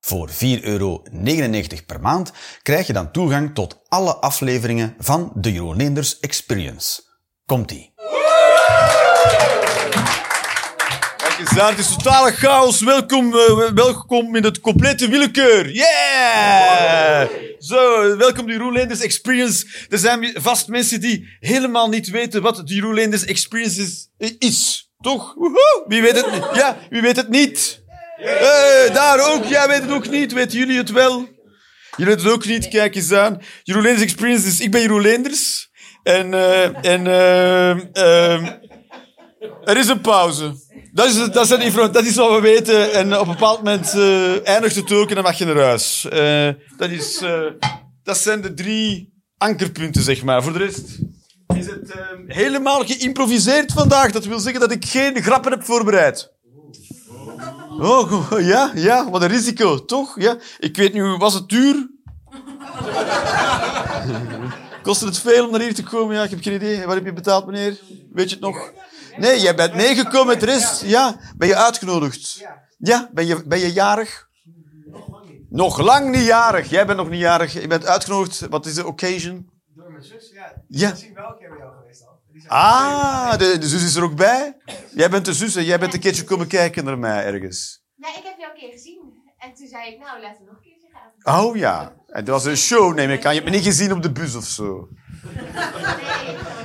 [0.00, 1.02] Voor 4,99 euro
[1.86, 7.02] per maand krijg je dan toegang tot alle afleveringen van de Jeroen Leenders Experience.
[7.46, 7.92] Komt-ie.
[11.54, 12.80] Kijk het is totale chaos.
[12.80, 15.70] Welkom, eh, welkom in het complete willekeur.
[15.70, 17.28] Yeah!
[17.58, 19.66] Zo, welkom de Jeroen Leenders Experience.
[19.88, 24.08] Er zijn vast mensen die helemaal niet weten wat de Jeroen Leenders Experience is.
[24.38, 24.90] is.
[25.00, 25.34] Toch?
[25.86, 26.26] Wie weet het?
[26.54, 27.82] Ja, wie weet het niet?
[28.20, 29.44] Hey, daar ook.
[29.44, 30.32] Jij weet het ook niet.
[30.32, 31.18] Weten jullie het wel?
[31.96, 32.68] Jullie weten het ook niet.
[32.68, 33.40] Kijk eens aan.
[33.62, 34.60] Jeroen Leenders Experience is...
[34.60, 35.70] Ik ben Jeroen Leenders.
[36.02, 36.34] En...
[36.34, 37.06] eh en...
[37.06, 38.46] eh ehm,
[39.64, 40.54] er is een pauze.
[40.92, 42.92] Dat is, dat, dat is wat we weten.
[42.92, 46.06] En op een bepaald moment eh, eindigt het ook en dan mag je naar huis.
[46.76, 47.22] Dat, is,
[48.02, 50.42] dat zijn de drie ankerpunten, zeg maar.
[50.42, 50.98] Voor de rest
[51.56, 54.10] is het eh, helemaal geïmproviseerd vandaag.
[54.10, 56.32] Dat wil zeggen dat ik geen grappen heb voorbereid.
[57.78, 60.20] Oh, ja, ja, wat een risico, toch?
[60.20, 60.36] Ja.
[60.58, 61.90] Ik weet nu, was het duur?
[64.82, 66.14] Kostte het veel om naar hier te komen?
[66.14, 66.86] Ja, ik heb geen idee.
[66.86, 67.78] Wat heb je betaald, meneer?
[68.12, 68.72] Weet je het nog?
[69.16, 70.82] Nee, jij bent meegekomen de rest.
[70.82, 72.44] Ja, ben je uitgenodigd?
[72.78, 74.28] Ja, ben je, ben je jarig?
[75.50, 76.70] Nog lang niet jarig.
[76.70, 77.52] Jij bent nog niet jarig.
[77.52, 78.46] Je bent uitgenodigd.
[78.48, 79.50] Wat is de occasion?
[79.74, 80.52] Door mijn zus, ja.
[80.68, 80.90] Ja.
[80.90, 81.36] Misschien wel
[82.48, 84.56] Ah, de, de zus is er ook bij.
[84.94, 87.82] Jij bent de zus en jij bent een keertje komen kijken naar mij ergens.
[87.96, 88.98] Nee, ik heb jou een keer gezien.
[89.38, 90.88] En toen zei ik, nou, laten we nog een keertje
[91.22, 91.44] gaan.
[91.46, 91.92] Oh ja.
[92.06, 93.34] En dat was een show, neem ik aan.
[93.34, 94.88] Je hebt me niet gezien op de bus of zo.
[95.34, 95.44] Nee,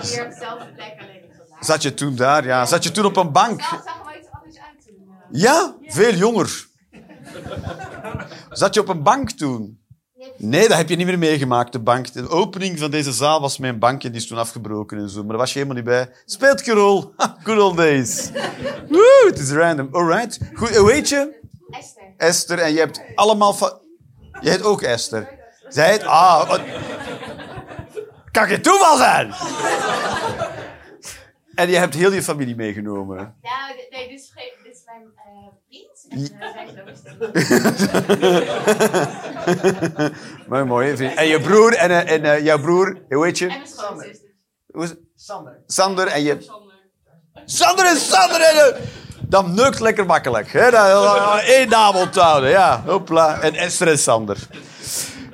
[0.02, 1.22] hier op dezelfde plek alleen.
[1.60, 2.46] Zat je toen daar?
[2.46, 2.66] Ja.
[2.66, 3.62] Zat je toen op een bank?
[3.62, 5.16] Zag, zag er wel iets anders uit toen.
[5.32, 5.76] Ja?
[5.82, 6.68] Veel jonger.
[8.50, 9.83] Zat je op een bank toen?
[10.38, 12.14] Nee, dat heb je niet meer meegemaakt, de bank.
[12.14, 15.20] De opening van deze zaal was mijn bank en die is toen afgebroken en zo.
[15.20, 16.10] Maar daar was je helemaal niet bij.
[16.26, 17.14] Speelt geen rol.
[17.44, 18.30] Good old days.
[18.90, 19.88] Woe, het is random.
[19.92, 20.40] Alright.
[20.54, 21.42] Goed, hoe heet je?
[21.70, 22.04] Esther.
[22.18, 22.60] Esther.
[22.60, 23.54] En je hebt allemaal...
[23.54, 23.78] fa-
[24.42, 25.28] Je heet ook Esther.
[25.68, 26.04] Zij heet...
[26.04, 26.62] Ah, wat...
[28.32, 29.34] Kan geen toeval zijn?
[31.56, 33.16] En je hebt heel je familie meegenomen.
[33.42, 34.53] Nou, d- nee, dit is, geen-
[34.94, 36.06] mijn eh, vriend.
[36.10, 36.78] En eh, zij is
[37.22, 37.32] ook
[40.50, 40.96] Mooi, mooi.
[40.96, 41.16] vriend.
[41.16, 43.62] En je broer en, eh, en eh, jouw broer, hoe heet En je?
[43.64, 44.18] mijn.
[44.72, 45.00] Hoe is het?
[45.16, 45.64] Sander.
[45.68, 46.38] Sander en je...
[47.46, 48.76] Sander en Sander en...
[49.22, 50.52] Dat neukt lekker makkelijk.
[50.52, 50.72] Hè?
[50.72, 52.84] Dat, één naam onthouden, ja.
[52.86, 53.42] Hopla.
[53.42, 54.38] En Esther en Sander.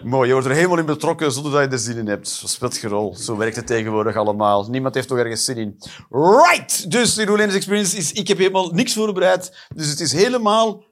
[0.04, 2.28] Mooi, je wordt er helemaal in betrokken zonder dat je er zin in hebt.
[2.46, 3.16] Speelt geen rol.
[3.16, 4.70] Zo werkt het tegenwoordig allemaal.
[4.70, 5.78] Niemand heeft toch ergens zin in.
[6.10, 6.92] Right!
[6.92, 8.12] Dus de Roelens Experience is...
[8.12, 9.66] Ik heb helemaal niks voorbereid.
[9.76, 10.84] Dus het is helemaal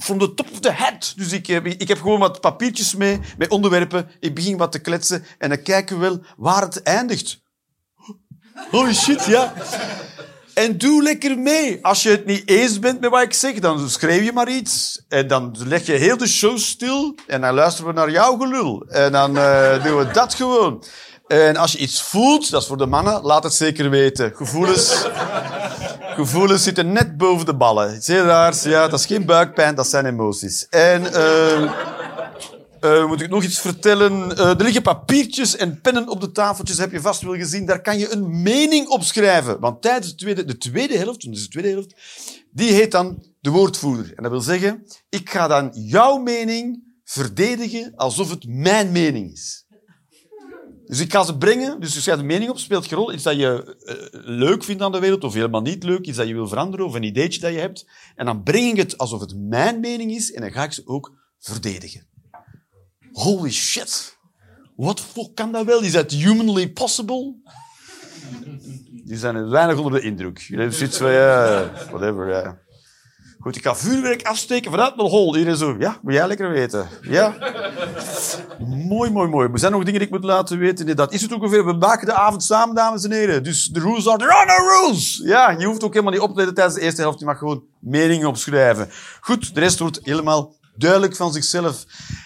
[0.00, 1.12] from the top of the head.
[1.16, 4.10] Dus ik, heb- ik heb gewoon wat papiertjes mee, met onderwerpen.
[4.20, 7.42] Ik begin wat te kletsen en dan kijken we wel waar het eindigt.
[8.70, 9.52] Holy shit, ja.
[10.58, 11.78] En doe lekker mee.
[11.82, 15.00] Als je het niet eens bent met wat ik zeg, dan schreef je maar iets.
[15.08, 17.14] En dan leg je heel de show stil.
[17.26, 18.84] En dan luisteren we naar jouw gelul.
[18.88, 20.84] En dan eh, doen we dat gewoon.
[21.26, 24.32] En als je iets voelt, dat is voor de mannen, laat het zeker weten.
[24.34, 25.04] Gevoelens,
[26.20, 27.94] gevoelens zitten net boven de ballen.
[27.94, 28.62] Iets heel raars.
[28.62, 30.66] Ja, dat is geen buikpijn, dat zijn emoties.
[30.70, 31.12] En...
[31.12, 31.70] eh,
[32.80, 34.36] eh, moet ik nog iets vertellen?
[34.36, 37.66] Eh, er liggen papiertjes en pennen op de tafeltjes, heb je vast wel gezien.
[37.66, 39.60] Daar kan je een mening op schrijven.
[39.60, 41.94] Want tijdens de tweede, de tweede helft, de tweede helft,
[42.50, 44.12] die heet dan de woordvoerder.
[44.14, 49.66] En dat wil zeggen, ik ga dan jouw mening verdedigen alsof het mijn mening is.
[50.84, 53.12] Dus ik ga ze brengen, dus je schrijft een mening op, speelt geen rol.
[53.12, 56.28] Iets dat je eh, leuk vindt aan de wereld, of helemaal niet leuk, iets dat
[56.28, 57.86] je wil veranderen, of een ideetje dat je hebt.
[58.14, 60.82] En dan breng ik het alsof het mijn mening is, en dan ga ik ze
[60.84, 62.06] ook verdedigen.
[63.18, 64.18] Holy shit.
[64.76, 65.82] Wat fuck kan dat wel?
[65.82, 67.34] Is dat humanly possible?
[69.04, 70.38] Die zijn weinig onder de indruk.
[70.38, 72.58] Jullie hebben zoiets van, ja, whatever, ja.
[73.38, 75.36] Goed, ik ga vuurwerk afsteken vanuit mijn hol.
[75.36, 76.88] Iedereen zo, ja, moet jij lekker weten.
[77.02, 77.36] Ja.
[78.58, 79.48] Mooi, mooi, mooi.
[79.52, 80.96] Er zijn nog dingen die ik moet laten weten.
[80.96, 81.66] Dat is het ongeveer.
[81.66, 83.42] We maken de avond samen, dames en heren.
[83.42, 85.20] Dus de rules are, there are no rules.
[85.24, 87.18] Ja, je hoeft ook helemaal niet op te letten tijdens de eerste helft.
[87.18, 88.90] Je mag gewoon meningen opschrijven.
[89.20, 91.84] Goed, de rest wordt helemaal duidelijk van zichzelf.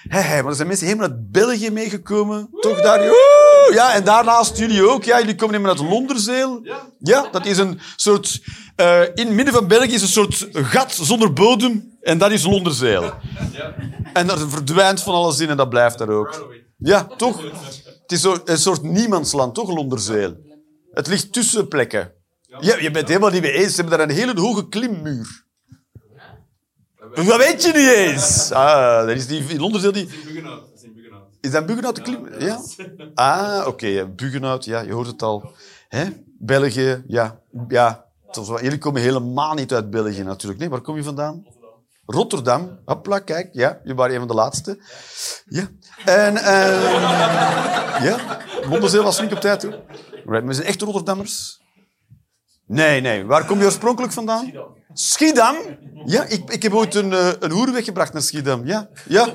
[0.08, 2.48] Hé, maar er zijn mensen helemaal uit België meegekomen.
[2.60, 2.98] Toch daar?
[2.98, 3.70] Woe!
[3.74, 5.04] Ja, en daarnaast jullie ook.
[5.04, 6.60] Ja, jullie komen helemaal uit Londerzeel.
[6.98, 8.40] Ja, dat is een soort...
[8.76, 11.90] eh, in het midden van België is een soort gat zonder bodem.
[12.00, 13.12] En dat is Londerzeel.
[14.12, 16.48] En dat verdwijnt van alles in en dat blijft daar ook.
[16.78, 17.42] Ja, toch?
[18.02, 20.36] Het is een soort niemandsland, toch, Londerzeel?
[20.92, 22.12] Het ligt tussen plekken.
[22.60, 23.74] Ja, je bent helemaal niet mee eens.
[23.74, 25.41] Ze hebben daar een hele hoge klimmuur.
[27.14, 28.52] Dat weet je niet eens.
[28.52, 30.06] Ah, dat is die, in Londerzeel die...
[30.06, 30.60] Buggenhout.
[30.60, 31.28] Dat is in Buggenhout.
[31.40, 32.28] Is dat Buggenhout de klim?
[32.38, 32.60] Ja?
[33.14, 33.86] Ah, oké.
[33.86, 35.52] ja, Buggenhout, ja, je hoort het al.
[35.88, 36.04] Hè?
[36.38, 37.40] België, ja.
[37.68, 38.04] ja.
[38.60, 40.60] Jullie komen helemaal niet uit België natuurlijk.
[40.60, 41.46] Nee, waar kom je vandaan?
[42.06, 42.78] Rotterdam.
[42.84, 43.48] Hopla, kijk.
[43.52, 44.78] Ja, je waren een van de laatste.
[45.46, 45.68] Ja.
[46.04, 48.40] En, eh ja.
[48.68, 49.78] Londerzeel was niet op tijd, hoor.
[50.26, 51.61] Right, we zijn echt Rotterdammers.
[52.72, 53.24] Nee, nee.
[53.24, 54.52] Waar kom je oorspronkelijk vandaan?
[54.92, 55.56] Schiedam.
[56.04, 58.66] Ja, ik, ik heb ooit een, eh, een hoer weggebracht naar Schiedam.
[58.66, 58.88] Ja.
[59.08, 59.28] Ja.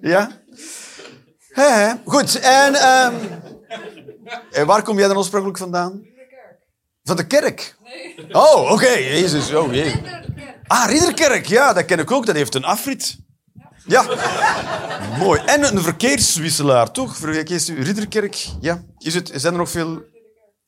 [0.00, 0.30] ja.
[2.04, 3.14] Goed, en, ehm,
[4.50, 6.02] en waar kom jij dan oorspronkelijk vandaan?
[7.02, 7.76] Van de kerk?
[7.82, 8.34] Nee.
[8.34, 8.88] Oh, oké.
[8.90, 10.02] Jezus, oh jee.
[10.66, 12.26] Ah, Ridderkerk, ja, dat ken ik ook.
[12.26, 13.16] Dat heeft een afrit.
[13.86, 14.04] Ja.
[15.18, 15.40] Mooi.
[15.46, 17.16] En een verkeerswisselaar, toch?
[17.16, 18.82] Verkeers- Ridderkerk, ja.
[18.98, 20.02] Is het, zijn er nog veel...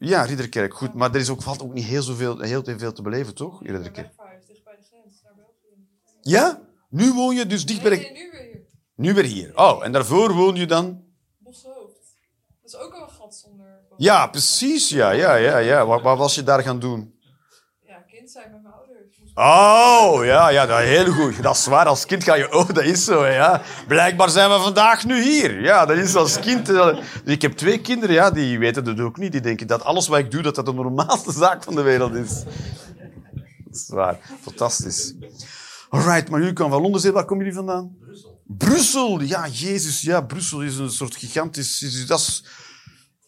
[0.05, 0.95] Ja, Ridderkerk, goed.
[0.95, 3.63] Maar er is ook, valt ook niet heel, zoveel, heel veel te beleven, toch?
[3.63, 4.07] in Ridderkerk.
[4.47, 5.87] Dicht bij de grens, naar België.
[6.21, 6.61] Ja?
[6.89, 7.97] Nu woon je dus dicht bij de...
[7.97, 8.63] nee, nu weer hier.
[8.95, 9.57] Nu weer hier.
[9.59, 11.05] Oh, en daarvoor woon je dan...
[11.39, 11.95] Boshoofd.
[12.63, 13.81] Dat is ook wel een gat zonder...
[13.97, 14.89] Ja, precies.
[14.89, 15.87] Ja, ja, ja, ja.
[15.87, 17.19] Wat, wat was je daar gaan doen?
[17.81, 18.99] Ja, kind zijn met mijn ouders.
[19.01, 21.43] Moest- Oh, ja, ja, dat heel goed.
[21.43, 21.87] Dat is waar.
[21.87, 22.53] Als kind ga je...
[22.55, 23.63] Oh, dat is zo, ja.
[23.89, 25.61] Blijkbaar zijn we vandaag nu hier.
[25.63, 26.69] Ja, dat is als kind...
[26.69, 29.33] eh, Ik heb twee kinderen, ja, die weten dat ook niet.
[29.33, 32.15] Die denken dat alles wat ik doe, dat dat de normaalste zaak van de wereld
[32.15, 32.43] is.
[33.65, 34.19] Dat is waar.
[34.43, 35.15] Fantastisch.
[35.89, 37.13] Alright, maar jullie komen van Londen.
[37.13, 37.97] Waar komen jullie vandaan?
[38.01, 38.41] Brussel.
[38.47, 40.21] Brussel, ja, Jezus, ja.
[40.21, 41.83] Brussel is een soort gigantisch...
[41.83, 42.45] is- Dat is...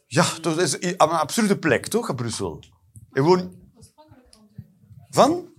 [0.06, 2.62] Ja, dat is een absurde plek, toch, Brussel?
[3.12, 3.54] En woon...
[5.10, 5.54] Van?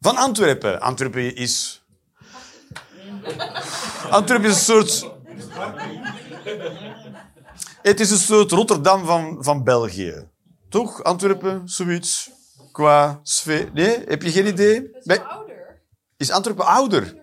[0.00, 0.80] Van Antwerpen.
[0.80, 1.82] Antwerpen is...
[4.10, 5.10] Antwerpen is een soort...
[7.82, 10.28] Het is een soort Rotterdam van, van België.
[10.68, 11.02] Toch?
[11.02, 12.30] Antwerpen, zoiets.
[12.72, 13.70] Qua sfeer.
[13.72, 14.04] Nee?
[14.06, 14.90] Heb je geen idee?
[15.02, 15.80] Is ouder.
[16.16, 17.18] Is Antwerpen ouder?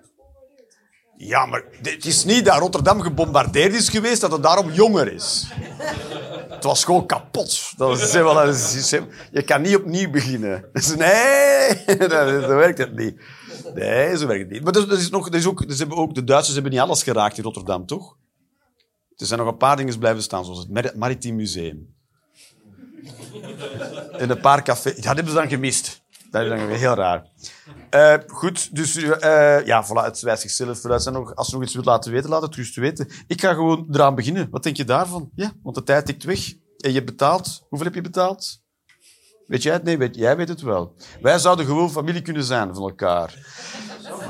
[1.18, 5.48] Ja, maar het is niet dat Rotterdam gebombardeerd is geweest, dat het daarom jonger is.
[6.50, 7.74] Het was gewoon kapot.
[7.78, 8.90] Dat is, wel, dat is-
[9.32, 10.66] je kan niet opnieuw beginnen.
[10.74, 13.22] Dus nee, dat, werkt het niet.
[13.74, 14.64] Nee, zo werkt het niet.
[14.64, 17.04] Maar dat, is nog, dat is ook, ze hebben ook, de Duitsers hebben niet alles
[17.04, 18.16] geraakt in Rotterdam, toch?
[19.16, 21.96] Er zijn nog een paar dingen blijven staan, zoals het Mar- Maritiem Museum.
[24.12, 24.96] En een paar cafés.
[24.96, 26.02] Dat hebben ze dan gemist.
[26.44, 27.26] Dat is dan weer heel raar.
[27.90, 31.06] Eh, goed, dus eh, ja, voilà, het wijst zichzelf vooruit.
[31.06, 33.08] En nog, als je nog iets wilt laten weten, laat het gerust weten.
[33.28, 34.48] Ik ga gewoon eraan beginnen.
[34.52, 35.30] Wat denk je daarvan?
[35.36, 36.54] Ja, want de tijd tikt weg.
[36.78, 37.66] En je hebt betaald.
[37.70, 38.62] Hoeveel heb je betaald?
[39.48, 39.84] Weet jij het?
[39.84, 40.96] Nee, weet, jij weet het wel.
[41.22, 43.34] Wij zouden gewoon familie kunnen zijn van elkaar.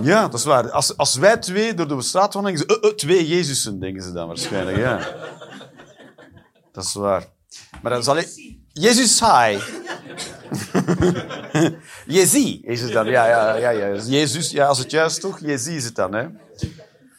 [0.01, 0.71] Ja, dat is waar.
[0.71, 2.79] Als, als wij twee door de straat gaan, denken ze...
[2.81, 4.77] "Uh, uh, twee Jezusen, denken ze dan waarschijnlijk.
[4.77, 5.07] Ja.
[6.71, 7.25] Dat is waar.
[7.81, 8.29] Maar dan zal ik...
[8.73, 9.57] Jezus, hi.
[12.15, 13.07] Jezi is het dan.
[13.07, 13.95] Ja, ja, ja.
[13.95, 15.39] Jezus, ja, als het juist toch?
[15.39, 16.27] Jezi is het dan, hè.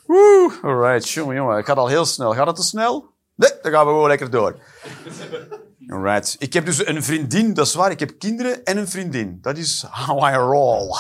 [0.07, 1.09] Woe, alright.
[1.09, 1.57] Jongen, jongen.
[1.57, 2.35] Het gaat al heel snel.
[2.35, 3.15] Gaat het te snel?
[3.35, 4.61] Nee, dan gaan we gewoon lekker door.
[5.89, 6.37] Alright.
[6.39, 7.91] Ik heb dus een vriendin, dat is waar.
[7.91, 9.39] Ik heb kinderen en een vriendin.
[9.41, 10.97] Dat is how I roll.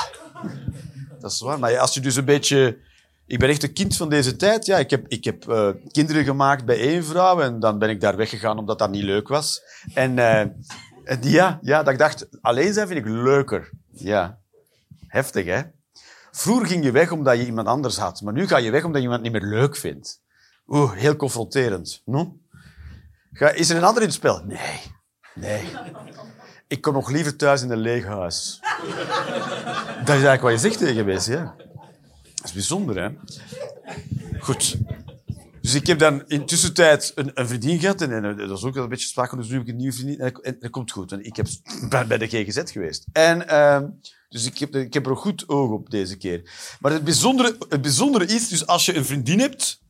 [1.20, 1.58] Dat is waar.
[1.58, 2.78] Maar als je dus een beetje...
[3.26, 4.66] Ik ben echt een kind van deze tijd.
[4.66, 8.00] Ja, ik heb, ik heb eh, kinderen gemaakt bij één vrouw en dan ben ik
[8.00, 9.62] daar weggegaan omdat dat niet leuk was.
[9.94, 10.46] En eh,
[11.20, 13.70] ja, ja, dat ik dacht, alleen zijn vind ik leuker.
[13.90, 14.38] Ja.
[15.06, 15.62] Heftig, hè?
[16.30, 18.96] Vroeger ging je weg omdat je iemand anders had, maar nu ga je weg omdat
[18.96, 20.20] je iemand niet meer leuk vindt.
[20.66, 22.02] Oeh, heel confronterend.
[22.04, 22.36] No?
[23.32, 24.44] Is er een ander in het spel?
[24.44, 24.80] Nee.
[25.34, 25.68] Nee.
[26.66, 28.60] Ik kom nog liever thuis in een leeg huis.
[30.04, 31.54] Dat is eigenlijk wat je zegt tegen mensen, ja.
[32.34, 33.10] Dat is bijzonder, hè?
[34.38, 34.78] Goed.
[35.60, 38.00] Dus ik heb dan in tussentijd een, een vriendin gehad.
[38.00, 39.36] En, en dat is ook wel een beetje sprake.
[39.36, 40.18] Dus nu heb ik een nieuwe vriendin.
[40.20, 41.10] En, en, en dat komt goed.
[41.10, 41.46] Want ik heb
[41.88, 43.06] ben bij de GGZ geweest.
[43.12, 43.88] En, ehm,
[44.28, 46.50] dus ik heb, ik heb er een goed oog op deze keer.
[46.80, 49.80] Maar het bijzondere, het bijzondere is, dus als je een vriendin hebt,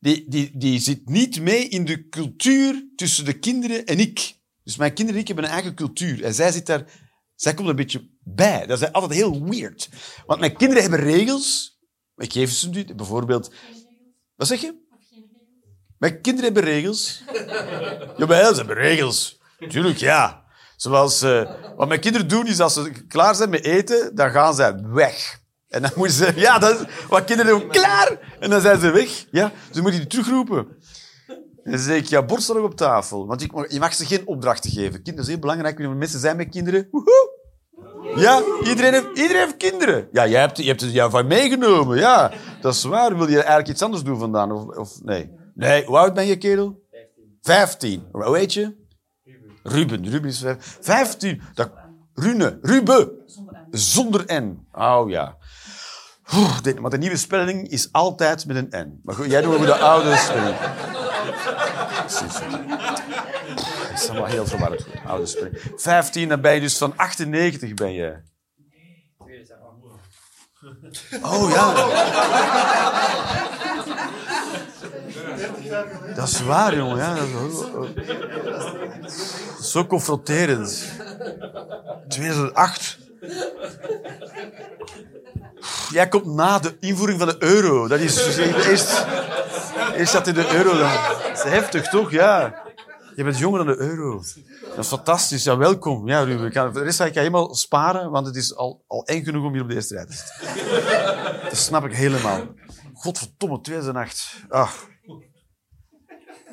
[0.00, 4.34] die, die, die zit niet mee in de cultuur tussen de kinderen en ik.
[4.62, 6.24] Dus mijn kinderen en ik hebben een eigen cultuur.
[6.24, 7.04] En zij zit daar...
[7.34, 8.66] Zij komt er een beetje bij.
[8.66, 9.88] Dat is altijd heel weird.
[10.26, 11.78] Want mijn kinderen hebben regels.
[12.16, 12.94] Ik geef ze nu.
[12.94, 13.54] Bijvoorbeeld...
[14.36, 14.85] Wat zeg je?
[15.98, 17.22] Mijn kinderen hebben regels.
[18.16, 19.40] Jawel, ze hebben regels.
[19.68, 20.44] Tuurlijk, ja.
[20.76, 21.22] Zoals...
[21.22, 24.80] eh, wat mijn kinderen doen, is als ze klaar zijn met eten, dan gaan ze
[24.92, 25.40] weg.
[25.68, 26.32] En dan moeten ze...
[26.36, 27.68] Ja, dat is wat kinderen doen.
[27.68, 28.36] Klaar!
[28.40, 29.24] En dan zijn ze weg.
[29.30, 30.66] Ja, dus moet je die terugroepen.
[31.64, 33.26] En dan zeg ik, ja, borst nog op tafel.
[33.26, 34.92] Want ik je mag ze geen opdrachten geven.
[35.02, 35.78] Kinderen is heel belangrijk.
[35.78, 36.88] Mensen zijn met kinderen.
[36.90, 37.34] Woehoe!
[38.16, 40.08] Ja, iedereen heeft, iedereen heeft kinderen.
[40.12, 41.98] Ja, jij hebt, je hebt het jou van meegenomen.
[41.98, 43.16] Ja, dat is waar.
[43.16, 44.52] Wil je eigenlijk iets anders doen vandaan?
[44.52, 45.30] Of, of nee?
[45.56, 46.82] Nee, hoe oud ben je, kerel?
[46.90, 47.38] 15.
[47.42, 48.08] 15.
[48.12, 48.84] Hoe heet je?
[49.62, 50.08] Ruben.
[50.10, 51.42] Ruben is vijf- 15.
[51.54, 51.70] Dat,
[52.14, 52.58] Rune.
[52.62, 53.10] Ruben.
[53.70, 54.66] Zonder N.
[54.72, 55.36] Oh ja.
[56.34, 59.00] Oeh, dit- maar de nieuwe spelling is altijd met een N.
[59.02, 60.56] Maar goed, jij doet ook de oude spelling.
[62.06, 62.38] Precies.
[63.88, 64.86] Dat is allemaal heel verwarrend.
[65.06, 65.58] Oude spelling.
[65.76, 68.16] 15, dan ben je dus van 98 ben je.
[71.22, 71.74] Oh ja.
[76.14, 76.96] Dat is waar, jongen.
[76.96, 77.16] Ja,
[79.62, 80.84] zo confronterend.
[82.08, 82.98] 2008.
[85.90, 87.88] Jij komt na de invoering van de euro.
[87.88, 89.06] Dat is eerst,
[89.96, 90.78] eerst zat in de euro.
[90.78, 90.90] Dat
[91.32, 92.10] is heftig, toch?
[92.10, 92.64] Ja.
[93.16, 94.22] Je bent jonger dan de euro.
[94.68, 95.44] Dat is fantastisch.
[95.44, 96.08] Ja, welkom.
[96.08, 96.72] Ja, Ruben.
[96.72, 99.62] De rest ga ik helemaal sparen, want het is al, al eng genoeg om hier
[99.62, 101.42] op de eerste rij te zitten.
[101.42, 102.40] Dat snap ik helemaal.
[102.94, 104.44] Godverdomme, 2008.
[104.48, 104.86] Ach.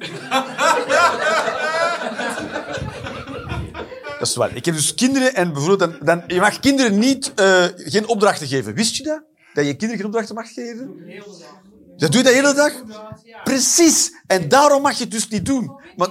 [4.19, 4.55] Dat is waar.
[4.55, 5.79] Ik heb dus kinderen en bijvoorbeeld...
[5.79, 8.73] Dan, dan, je mag kinderen niet, eh, geen opdrachten geven.
[8.73, 9.21] Wist je dat?
[9.53, 11.03] Dat je kinderen geen opdrachten mag geven?
[11.97, 12.71] Dat doe je de hele dag?
[13.43, 14.11] Precies.
[14.27, 15.75] En daarom mag je het dus niet doen.
[15.95, 16.09] Maar,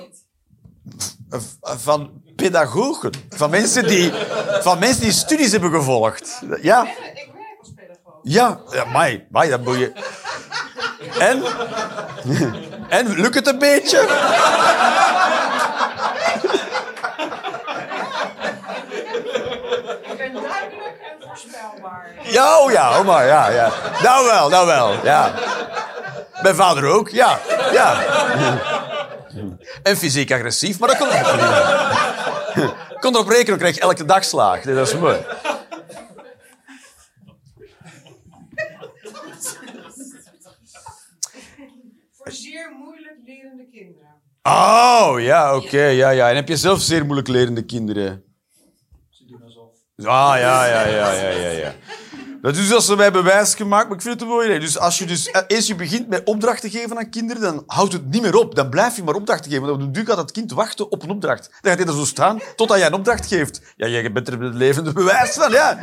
[1.60, 3.10] van pedagogen.
[3.28, 4.12] Van mensen die,
[4.60, 6.42] van mensen die studies hebben gevolgd.
[6.62, 6.82] Ja.
[6.82, 6.96] Ik
[7.32, 8.20] werk als pedagoog.
[8.22, 8.84] Ja, ja
[9.30, 9.92] mai, dat moet je...
[11.18, 11.42] En?
[12.92, 14.00] En, lukt het een beetje?
[20.02, 22.10] Ik ben duidelijk en voorspelbaar.
[22.22, 23.70] Ja, oh ja, oh maar, ja, ja.
[24.02, 25.32] Nou wel, nou wel, ja.
[26.42, 27.38] Mijn vader ook, ja,
[27.72, 27.96] ja.
[29.82, 32.70] En fysiek agressief, maar dat kon ook niet.
[32.90, 34.62] Ik kon erop rekenen, ik kreeg elke dag slaag.
[34.62, 35.18] Dat is mooi.
[42.22, 44.22] Voor zeer moeilijk lerende kinderen.
[44.42, 46.28] Oh, ja, oké, ja, ja.
[46.28, 48.22] En heb je zelf zeer moeilijk lerende kinderen?
[49.10, 49.70] Ze doen alsof.
[49.96, 51.74] Ah, ja, ja, ja, ja, ja, ja.
[52.40, 54.60] Dat is als ze mij bewijs gemaakt, maar ik vind het een mooi idee.
[54.60, 57.92] Dus als je dus, eh, eens je begint met opdrachten geven aan kinderen, dan houdt
[57.92, 58.54] het niet meer op.
[58.54, 59.66] Dan blijf je maar opdrachten geven.
[59.66, 61.48] Want op den duur gaat het kind wachten op een opdracht.
[61.60, 63.60] Dan gaat hij er zo staan, totdat jij een opdracht geeft.
[63.76, 65.78] Ja, jij bent er het levende bewijs van, ja.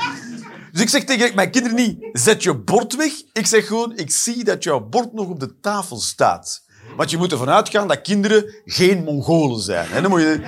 [0.71, 3.11] Dus ik zeg tegen mijn kinderen niet, zet je bord weg.
[3.33, 6.67] Ik zeg gewoon, ik zie dat jouw bord nog op de tafel staat.
[6.95, 10.01] Want je moet ervan uitgaan dat kinderen geen Mongolen zijn.
[10.01, 10.41] Dan moet je...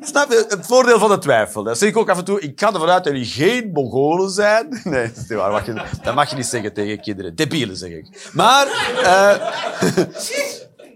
[0.00, 0.44] Snap je?
[0.48, 1.62] Het voordeel van de twijfel.
[1.62, 2.40] Dat zeg ik ook af en toe.
[2.40, 4.80] Ik ga ervan uit dat jullie geen Mongolen zijn.
[4.84, 5.50] Nee, dat waar.
[5.50, 7.34] Mag je, dat mag je niet zeggen tegen kinderen.
[7.34, 8.30] Debielen, zeg ik.
[8.32, 8.66] Maar...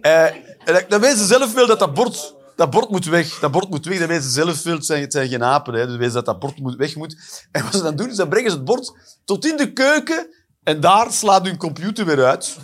[0.02, 0.26] eh,
[0.88, 2.34] dan weten ze zelf wel dat dat bord...
[2.56, 3.38] Dat bord moet weg.
[3.38, 3.98] Dat bord moet weg.
[3.98, 4.74] Dat weten ze zelf wel.
[4.74, 5.74] Het zijn, het geen apen.
[5.74, 5.86] Hè.
[5.86, 7.16] Dus weten dat dat bord moet, weg moet.
[7.52, 8.92] En wat ze dan doen, is dan brengen ze het bord
[9.24, 10.34] tot in de keuken.
[10.64, 12.56] En daar slaat hun computer weer uit.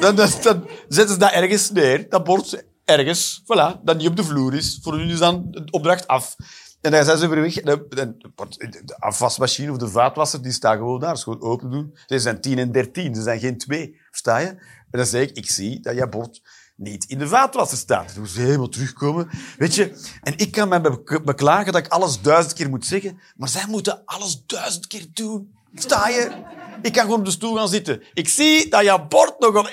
[0.00, 2.08] Dan, dan, dan zetten ze dat ergens neer.
[2.08, 3.42] Dat bord ergens.
[3.42, 3.82] Voilà.
[3.82, 4.78] Dat niet op de vloer is.
[4.82, 6.36] Voor hun is dan de opdracht af.
[6.80, 7.54] En dan zijn ze weer weg.
[7.54, 11.14] De afwasmachine of de vaatwasser, die staan gewoon daar.
[11.14, 11.96] Is gewoon open doen.
[12.06, 13.14] Ze zijn 10 en 13.
[13.14, 14.00] Ze zijn geen twee.
[14.10, 14.46] Versta je?
[14.90, 16.40] En dan zeg ik, ik zie dat jouw bord
[16.76, 18.06] niet in de vaatwasser staat.
[18.06, 19.28] Dan moeten ze helemaal terugkomen.
[19.58, 20.10] Weet je?
[20.22, 23.20] En ik kan me be- beklagen dat ik alles duizend keer moet zeggen.
[23.36, 25.56] Maar zij moeten alles duizend keer doen.
[25.74, 26.46] Sta je?
[26.82, 28.02] Ik kan gewoon op de stoel gaan zitten.
[28.14, 29.66] Ik zie dat jouw bord nog op...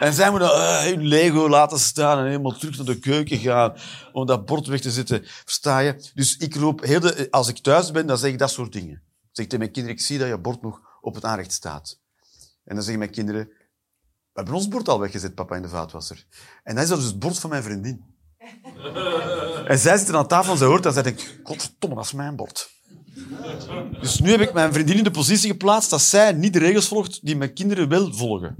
[0.00, 3.74] En zij moeten eh, hun Lego laten staan en helemaal terug naar de keuken gaan
[4.12, 5.22] om dat bord weg te zetten.
[5.24, 6.10] Versta je?
[6.14, 8.94] Dus ik loop heel de, als ik thuis ben, dan zeg ik dat soort dingen.
[8.94, 11.98] Ik zeg tegen mijn kinderen, ik zie dat je bord nog op het aanrecht staat.
[12.64, 16.26] En dan zeggen mijn kinderen, we hebben ons bord al weggezet, papa, in de vaatwasser.
[16.62, 18.04] En dan is dat dus het bord van mijn vriendin.
[19.64, 20.96] En zij zitten aan tafel en ze hoort dat.
[20.96, 22.70] En zij denkt, godverdomme, dat is mijn bord.
[24.00, 26.88] Dus nu heb ik mijn vriendin in de positie geplaatst dat zij niet de regels
[26.88, 28.56] volgt die mijn kinderen wel volgen.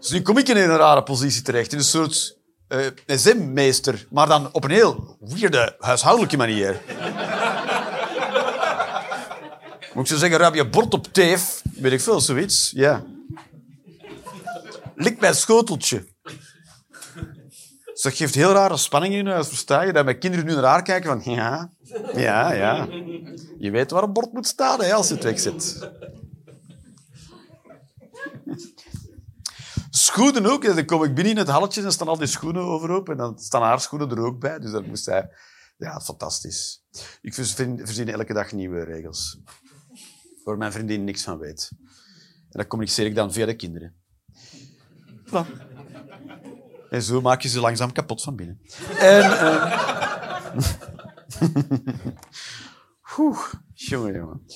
[0.00, 2.36] Dus nu kom ik in een rare positie terecht, in een soort
[2.68, 6.80] eh zenmeester, maar dan op een heel weirde, huishoudelijke manier.
[9.94, 12.70] Moet ik zo zeggen, ruim je bord op teef, weet ik veel, zoiets.
[12.74, 13.04] Ja.
[14.94, 16.06] Lik mijn schoteltje.
[18.02, 19.92] Dat geeft heel rare spanning in huis, versta je?
[19.92, 21.72] Dat mijn kinderen nu naar haar kijken van, ja,
[22.14, 22.88] ja, ja.
[23.58, 25.90] Je weet waar een bord moet staan hè, als je het wegzet.
[29.90, 30.64] Schoenen ook.
[30.64, 33.08] Dan kom ik binnen in het halletje en staan al die schoenen overhoop.
[33.08, 34.58] En dan staan haar schoenen er ook bij.
[34.58, 35.30] Dus dat moest hij...
[35.76, 36.82] Ja, fantastisch.
[37.20, 39.40] Ik verzin, elke dag nieuwe regels.
[40.44, 41.70] Waar mijn vriendin niks van weet.
[42.50, 43.94] En dat communiceer ik dan via de kinderen.
[46.90, 48.60] En zo maak je ze langzaam kapot van binnen.
[48.98, 49.22] En...
[49.38, 50.08] eh,
[53.18, 54.46] Oeh, jongen, jongen.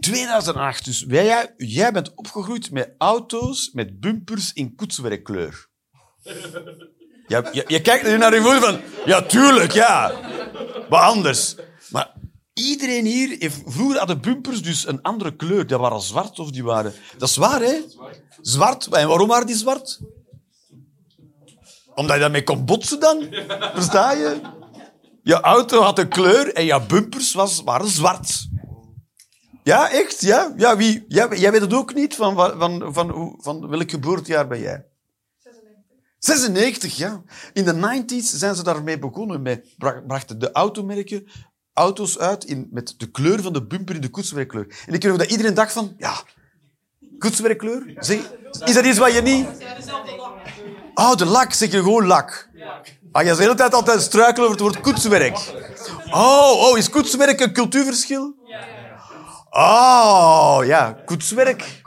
[0.00, 0.84] 2008.
[0.84, 5.68] Dus jij, jij bent opgegroeid met auto's met bumpers in koetswerkkleur.
[7.26, 8.80] Je, je, je kijkt nu naar je moeder van...
[9.06, 10.12] Ja, tuurlijk, ja.
[10.90, 11.54] Maar anders.
[11.90, 12.12] Maar
[12.52, 13.62] iedereen hier heeft...
[13.66, 15.66] Vroeger hadden bumpers dus een andere kleur.
[15.66, 16.92] Die waren zwart of die waren...
[17.18, 17.80] Dat is waar, hè?
[18.40, 18.86] Zwart.
[18.86, 20.00] En waarom waren die zwart?
[21.96, 23.26] Omdat je daarmee kon botsen dan.
[23.74, 24.40] Versta je?
[25.22, 28.48] Je auto had een kleur en je bumpers was, waren zwart.
[29.62, 30.20] Ja, echt?
[30.20, 30.52] Ja?
[30.56, 31.04] ja wie?
[31.08, 32.14] Jij, jij weet het ook niet?
[32.14, 34.84] Van, van, van, van, van welk geboortejaar ben jij?
[36.18, 37.22] 96, ja.
[37.52, 39.42] In de 90s zijn ze daarmee begonnen.
[39.42, 41.26] Met, bra- brachten de automerken
[41.72, 44.82] auto's uit in, met de kleur van de bumper in de koetswerkkleur.
[44.86, 46.14] En ik weet dat iedereen dacht van, ja,
[47.18, 47.94] koetswerkkleur?
[48.64, 49.46] Is dat iets wat je niet...
[50.98, 52.48] Oh, de lak, zeg je gewoon lak.
[53.12, 55.38] Ah, je is de hele tijd altijd struikelen over het woord koetswerk.
[56.10, 58.34] Oh, oh, is koetswerk een cultuurverschil?
[59.50, 61.82] Oh, ja, koetswerk.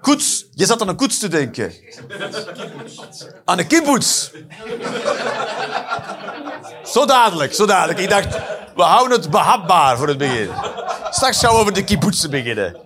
[0.00, 0.46] Koets.
[0.54, 1.72] Je zat aan een koets te denken.
[3.44, 4.30] Aan een kibbutz.
[6.84, 7.98] Zo dadelijk, zo dadelijk.
[7.98, 8.38] Ik dacht,
[8.76, 10.50] we houden het behapbaar voor het begin.
[11.10, 12.76] Straks gaan we over de kibbutzen beginnen.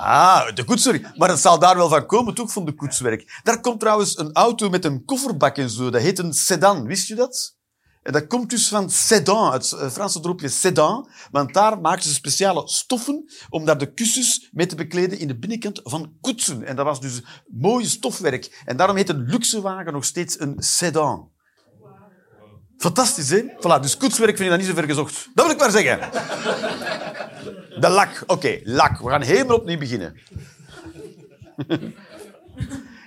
[0.00, 1.16] Ah, de koetswerk.
[1.16, 3.40] Maar het zal daar wel van komen, toch, van de koetswerk.
[3.42, 5.90] Daar komt trouwens een auto met een kofferbak en zo.
[5.90, 7.56] Dat heet een sedan, wist je dat?
[8.02, 11.08] En dat komt dus van sedan, het eh, Franse dorpje sedan.
[11.30, 15.38] Want daar maken ze speciale stoffen om daar de kussens mee te bekleden in de
[15.38, 16.64] binnenkant van koetsen.
[16.64, 18.62] En dat was dus mooi stofwerk.
[18.64, 21.30] En daarom heet een luxe wagen nog steeds een sedan.
[22.76, 23.42] Fantastisch, hè?
[23.42, 25.28] Voilà, dus koetswerk vind ik dat niet zo ver gezocht.
[25.34, 26.10] Dat wil ik maar zeggen.
[27.80, 28.22] De lak.
[28.26, 28.98] Oké, lak.
[28.98, 30.16] We gaan helemaal opnieuw beginnen.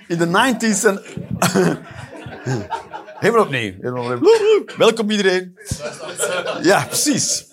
[0.08, 1.02] In de 90s en...
[3.20, 3.74] Helemaal opnieuw.
[4.78, 5.60] Welkom iedereen.
[6.62, 7.46] Ja, precies.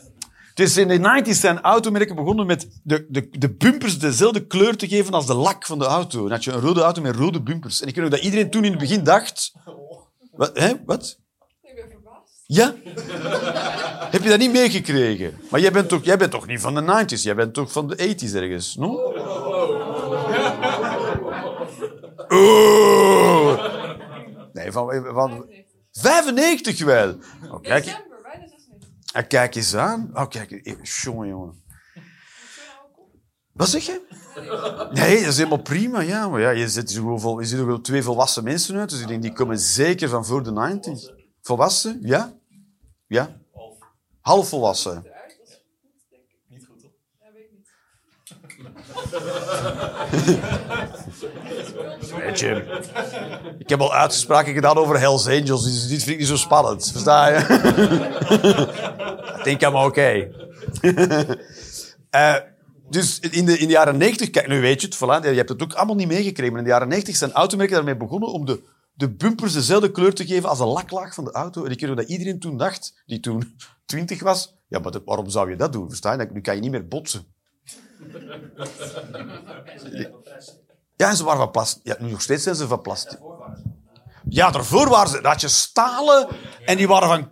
[0.54, 4.88] Dus in de 90s zijn automerken begonnen met de, de, de bumpers dezelfde kleur te
[4.88, 6.22] geven als de lak van de auto.
[6.22, 7.82] Dan had je een rode auto met rode bumpers.
[7.82, 9.52] En ik weet nog dat iedereen toen in het begin dacht...
[10.32, 10.58] Wat?
[10.58, 10.72] Hè?
[10.84, 11.18] Wat?
[12.50, 12.74] Ja?
[14.10, 15.38] Heb je dat niet meegekregen?
[15.50, 17.22] Maar jij bent, toch, jij bent toch niet van de 90s?
[17.22, 19.00] Jij bent toch van de 80s ergens, no?
[22.30, 23.62] Oeh.
[24.52, 25.46] Nee, van, van
[25.92, 27.08] 95 wel.
[27.50, 28.88] Oh, kijk, December, bijna 96.
[29.12, 30.10] ah, kijk eens aan.
[30.14, 31.62] Oh, kijk, eh, jongen, jongen.
[33.52, 34.00] Wat zeg je?
[34.92, 36.28] Nee, dat is helemaal prima, ja.
[36.28, 39.00] Maar ja, je ziet er vol- je ziet er wel twee volwassen mensen uit, dus
[39.00, 41.12] ik denk, die komen zeker van voor de 90s.
[41.42, 41.98] Volwassen?
[42.02, 42.32] Ja?
[43.08, 43.36] Ja?
[44.20, 45.04] Half volwassen.
[52.16, 52.80] Weet je,
[53.58, 56.90] ik heb al uitspraken gedaan over Hells Angels, dus dit vind ik niet zo spannend.
[56.92, 57.38] Versta je?
[59.38, 60.32] I think I'm okay.
[62.10, 62.34] Eh,
[62.90, 65.48] dus in de, in de jaren 90, kijk, nu weet je het, voilà, je hebt
[65.48, 68.44] het ook allemaal niet meegekregen, maar in de jaren 90 zijn automerken daarmee begonnen om
[68.44, 68.62] de,
[68.98, 71.64] de bumpers dezelfde kleur te geven als de laklaag van de auto.
[71.64, 73.56] En ik weet dat iedereen toen dacht, die toen
[73.86, 75.88] 20 was, ja, maar waarom zou je dat doen?
[75.88, 76.14] Versta?
[76.32, 77.26] Nu kan je niet meer botsen.
[80.96, 81.80] Ja, en ze waren van plastic.
[81.84, 83.18] Ja, nu nog steeds zijn ze van plastic.
[84.28, 86.28] Ja, daarvoor waren ze, dat je stalen
[86.64, 87.30] en die waren van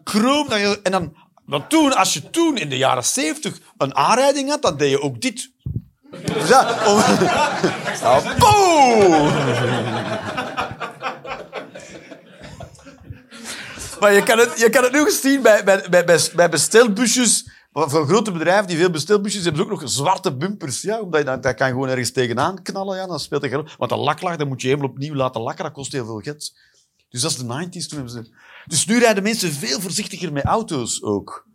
[0.61, 4.63] je- En dan, want toen, als je toen in de jaren 70 een aanrijding had,
[4.63, 5.53] dan deed je ook dit.
[6.49, 6.99] Ja, om...
[14.01, 17.51] Maar je kan het, je kan het nu eens zien bij, bij, bij, bij, bestelbusjes.
[17.73, 20.83] Voor grote bedrijven die veel bestelbusjes hebben, ze ook nog zwarte bumpers.
[20.83, 22.97] Ja, omdat je, dat, dat kan gewoon ergens tegenaan knallen.
[22.97, 23.67] Ja, dan speelt rol.
[23.79, 25.65] Want een laklaag, dan moet je helemaal opnieuw laten lakken.
[25.65, 26.53] Dat kost heel veel geld.
[27.09, 27.87] Dus dat is de 90s.
[27.87, 28.31] Toen hebben ze...
[28.67, 31.47] Dus nu rijden mensen veel voorzichtiger met auto's ook.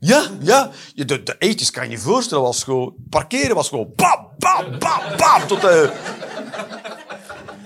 [0.00, 0.70] Ja, ja.
[0.94, 2.94] De, de 80s kan je je voorstellen, was gewoon...
[3.10, 3.92] Parkeren was gewoon...
[3.96, 5.46] Bam, bam, bam, bam.
[5.46, 5.92] Tot de...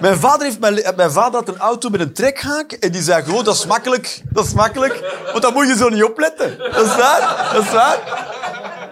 [0.02, 3.22] Mijn vader, heeft mijn, mijn vader had een auto met een trekhaak en die zei
[3.22, 6.58] gewoon, dat is makkelijk, dat is makkelijk, want dan moet je zo niet opletten.
[6.58, 7.98] Dat is waar, dat is waar.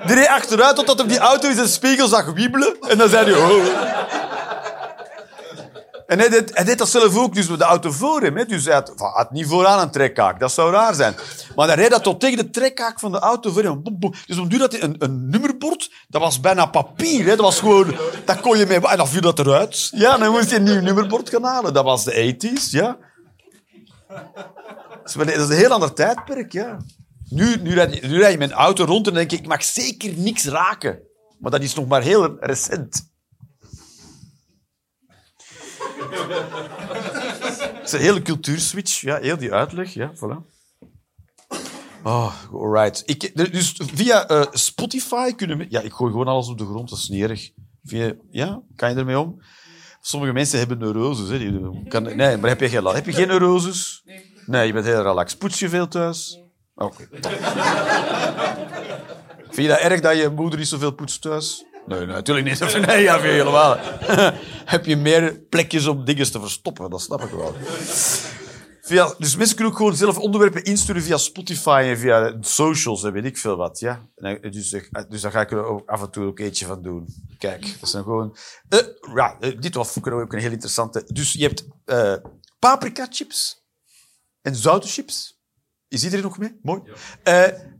[0.07, 3.33] Die reed achteruit totdat hij die auto in zijn spiegel zag wiebelen en dan zei
[3.33, 3.65] hij, oh.
[6.11, 6.29] En hij
[6.65, 8.49] deed, dat zelf ook, dus de auto voor hem.
[8.49, 11.15] Dus hij had, hij had niet vooraan een trekhaak, dat zou raar zijn.
[11.57, 13.83] Maar hij reed dat tot tegen de trekhaak van de auto voor hem.
[14.27, 17.21] Dus om duur dat hij een, een nummerbord, dat was bijna papier.
[17.25, 17.29] Hè.
[17.37, 18.87] Dat was gewoon, dat kon je mee...
[18.89, 19.89] En dan viel dat eruit.
[19.95, 21.75] Ja, dan moest je een nieuw nummerbord gaan halen.
[21.75, 22.97] Dat was de 80s, ja.
[25.15, 26.77] Dat is een heel ander tijdperk, ja.
[27.29, 27.95] Nu, nu, rijd,
[28.33, 30.99] je- met een auto rond en denk je, ik mag zeker niks raken.
[31.39, 33.10] Maar dat is nog maar heel recent.
[36.11, 40.49] Het is een hele cultuurswitch, ja, heel die uitleg, ja, voilà.
[42.03, 43.03] Oh, alright.
[43.07, 45.67] Ik, dus via eh, Spotify kunnen we...
[45.69, 47.51] Ja, ik gooi gewoon alles op de grond, dat is niet erg.
[47.85, 49.43] Via, ja, kan je ermee om?
[50.01, 51.29] Sommige mensen hebben neuroses.
[51.29, 51.39] Hè.
[51.39, 54.03] Die, kan, nee, maar heb je geen, heb je geen neuroses?
[54.47, 55.39] Nee, je bent heel relaxed.
[55.39, 56.41] Poets je veel thuis?
[56.75, 57.09] Oké.
[57.21, 57.33] top.
[59.51, 61.65] Vind je dat erg dat je moeder niet zoveel poetst thuis?
[61.91, 62.75] Nee, nee, natuurlijk niet.
[62.87, 63.77] Nee, ja, helemaal.
[64.75, 66.91] heb je meer plekjes om dingen te verstoppen?
[66.91, 67.55] Dat snap ik wel.
[68.81, 73.13] Via, dus mensen kunnen ook gewoon zelf onderwerpen insturen via Spotify en via socials en
[73.13, 73.79] weet ik veel wat.
[73.79, 74.09] Ja?
[74.17, 74.77] En, dus,
[75.09, 77.07] dus daar ga ik er ook af en toe ook eentje van doen.
[77.39, 78.37] Kijk, dat is dan gewoon...
[78.69, 78.79] Eh,
[79.15, 81.05] ja, eh, dit was ook een heel interessante...
[81.07, 82.15] Dus je hebt eh
[82.59, 83.65] paprika chips
[84.43, 85.41] en zoute chips.
[85.89, 86.59] Is iedereen nog mee?
[86.63, 86.83] Mooi.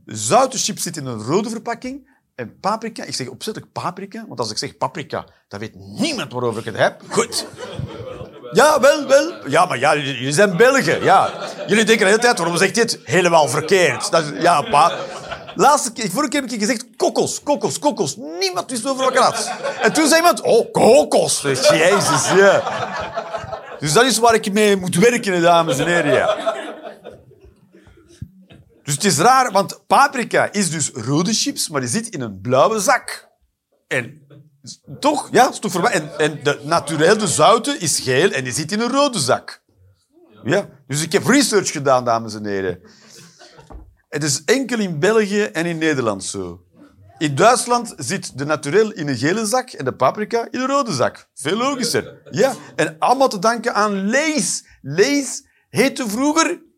[0.05, 2.10] Zoute chips zitten in een rode verpakking.
[2.41, 6.59] En paprika, ik zeg opzettelijk paprika, want als ik zeg paprika, dan weet niemand waarover
[6.59, 7.01] ik het heb.
[7.09, 7.45] Goed.
[8.51, 9.33] Ja, wel, wel.
[9.47, 11.03] Ja, maar ja, jullie zijn Belgen.
[11.03, 11.29] Ja.
[11.67, 12.99] Jullie denken de hele tijd, waarom zegt dit?
[13.03, 14.11] Helemaal verkeerd.
[14.11, 14.91] Dat ja, pa.
[15.55, 18.15] Laatste keer, vorige keer heb ik gezegd kokos, kokos, kokos.
[18.39, 19.51] Niemand wist over wat ik had.
[19.81, 21.41] En toen zei iemand, oh, kokos.
[21.41, 22.63] Jezus, ja.
[23.79, 26.13] Dus dat is waar ik mee moet werken, dames en heren.
[26.13, 26.55] Ja.
[28.91, 32.41] Dus het is raar, want paprika is dus rode chips, maar die zit in een
[32.41, 33.29] blauwe zak.
[33.87, 34.21] En
[34.99, 35.29] toch?
[35.31, 35.91] Ja, is toch voorbij.
[35.91, 39.63] En, en de naturel, de zoute, is geel en die zit in een rode zak.
[40.43, 42.79] Ja, dus ik heb research gedaan, dames en heren.
[44.09, 46.65] Het is enkel in België en in Nederland zo.
[47.17, 50.93] In Duitsland zit de naturel in een gele zak en de paprika in een rode
[50.93, 51.29] zak.
[51.33, 52.21] Veel logischer.
[52.29, 54.63] Ja, en allemaal te danken aan Lees.
[54.81, 56.69] Lees heette vroeger...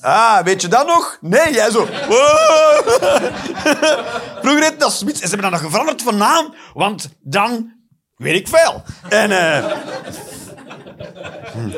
[0.00, 1.18] Ah, weet je dat nog?
[1.20, 1.86] Nee, jij zo...
[4.42, 7.72] Vroeger dat Smits en ze hebben dat nog veranderd van naam, want dan
[8.16, 8.82] weet ik veel.
[9.08, 9.30] En...
[9.30, 9.72] eh
[11.52, 11.70] hm.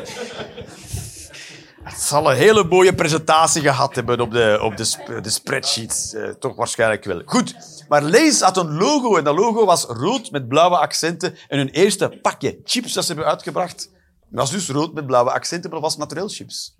[1.83, 6.13] Het zal een hele mooie presentatie gehad hebben op de, op de, de spreadsheet.
[6.15, 7.21] Eh, toch waarschijnlijk wel.
[7.25, 7.55] Goed.
[7.87, 11.35] Maar Lees had een logo en dat logo was rood met blauwe accenten.
[11.47, 13.89] En hun eerste pakje chips dat ze hebben uitgebracht
[14.29, 16.75] was dus rood met blauwe accenten, maar dat was naturel chips.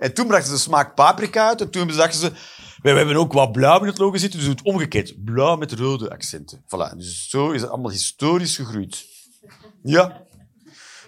[0.00, 1.60] En toen brachten ze de smaak paprika uit.
[1.60, 2.32] En toen dachten ze,
[2.82, 5.24] wij hebben ook wat blauw in het logo zitten, dus we het omgekeerd.
[5.24, 6.64] Blauw met rode accenten.
[6.64, 6.96] Voilà.
[6.96, 9.04] Dus zo is het allemaal historisch gegroeid.
[9.82, 10.22] Ja.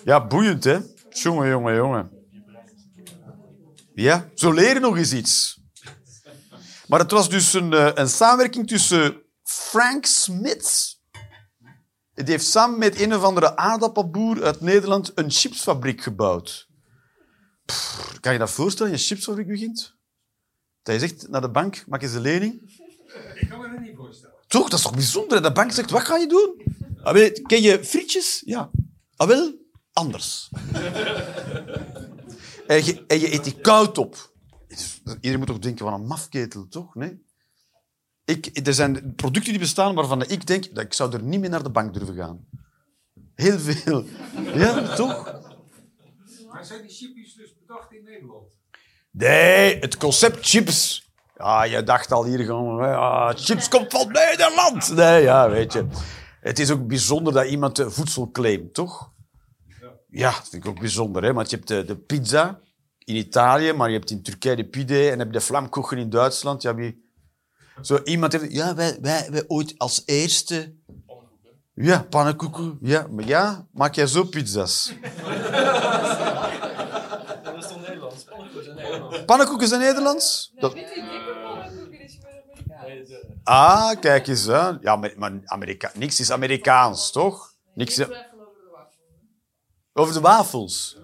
[0.04, 0.78] Ja, boeiend, hè?
[1.10, 2.10] Jongen, jongen, jongen.
[3.94, 5.60] Ja, zo leren nog eens iets.
[6.86, 10.98] Maar het was dus een, eh, een samenwerking tussen Frank Smith.
[12.14, 16.70] Die heeft samen met een of andere aardappelboer uit Nederland een chipsfabriek gebouwd.
[17.64, 19.96] Pff, kan je dat voorstellen, je chipsfabriek begint?
[20.82, 22.80] Dat je zegt naar de bank, maak eens een lening.
[23.34, 24.36] Ik kan me dat niet voorstellen.
[24.46, 25.42] Toch, dat is toch bijzonder?
[25.42, 26.62] De bank zegt, wat ga je doen?
[27.02, 28.42] Ah, weet, ken je frietjes?
[28.44, 28.70] Ja.
[29.16, 29.54] Ah, wel,
[29.92, 30.50] anders.
[32.66, 34.32] en, je, en je eet die koud op.
[35.04, 36.94] Iedereen moet toch denken van een mafketel, toch?
[36.94, 37.22] Nee?
[38.24, 41.50] Ik, er zijn producten die bestaan waarvan ik denk, dat ik zou er niet meer
[41.50, 42.46] naar de bank durven gaan.
[43.34, 44.04] Heel veel.
[44.54, 45.40] Ja, toch?
[46.52, 46.90] Maar zijn die
[47.90, 48.58] in Nederland?
[49.10, 51.10] Nee, het concept chips.
[51.36, 54.94] Ja, je dacht al hier gewoon, ja, chips komt van Nederland.
[54.94, 55.86] Nee, ja, weet je.
[56.40, 59.10] Het is ook bijzonder dat iemand voedsel claimt, toch?
[60.08, 61.32] Ja, dat vind ik ook bijzonder, hè?
[61.32, 62.60] Want je hebt de, de pizza
[62.98, 66.10] in Italië, maar je hebt in Turkije de pide en heb je de vlamkochen in
[66.10, 66.62] Duitsland.
[66.62, 67.10] Ja, wie...
[67.80, 68.52] Zo iemand heeft...
[68.52, 70.74] Ja, wij, wij, wij ooit als eerste...
[71.74, 72.78] Ja, pannenkoeken.
[72.80, 74.92] Ja, maar ja, maak jij zo pizza's?
[77.42, 78.24] Dat is toch Nederlands?
[79.26, 80.52] Pannenkoeken zijn Nederlands.
[80.54, 80.74] Dat...
[80.74, 82.22] Niet die dikke pannenkoeken, die zijn
[82.82, 83.40] Amerikaans.
[83.44, 84.78] Ah, kijk eens aan.
[84.80, 87.54] Ja, maar, Amerika niks is Amerikaans, toch?
[87.74, 88.06] Niks is...
[89.92, 90.96] Over de wafels.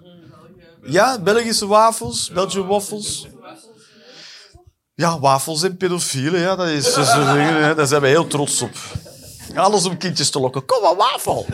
[0.83, 3.27] Ja, Belgische wafels, Belgische waffels.
[4.95, 7.75] Ja, wafels en pedofielen, ja, dat is, dat is een ding, hè.
[7.75, 8.75] daar zijn we heel trots op.
[9.55, 10.65] Alles om kindjes te lokken.
[10.65, 11.45] Kom, een wafel.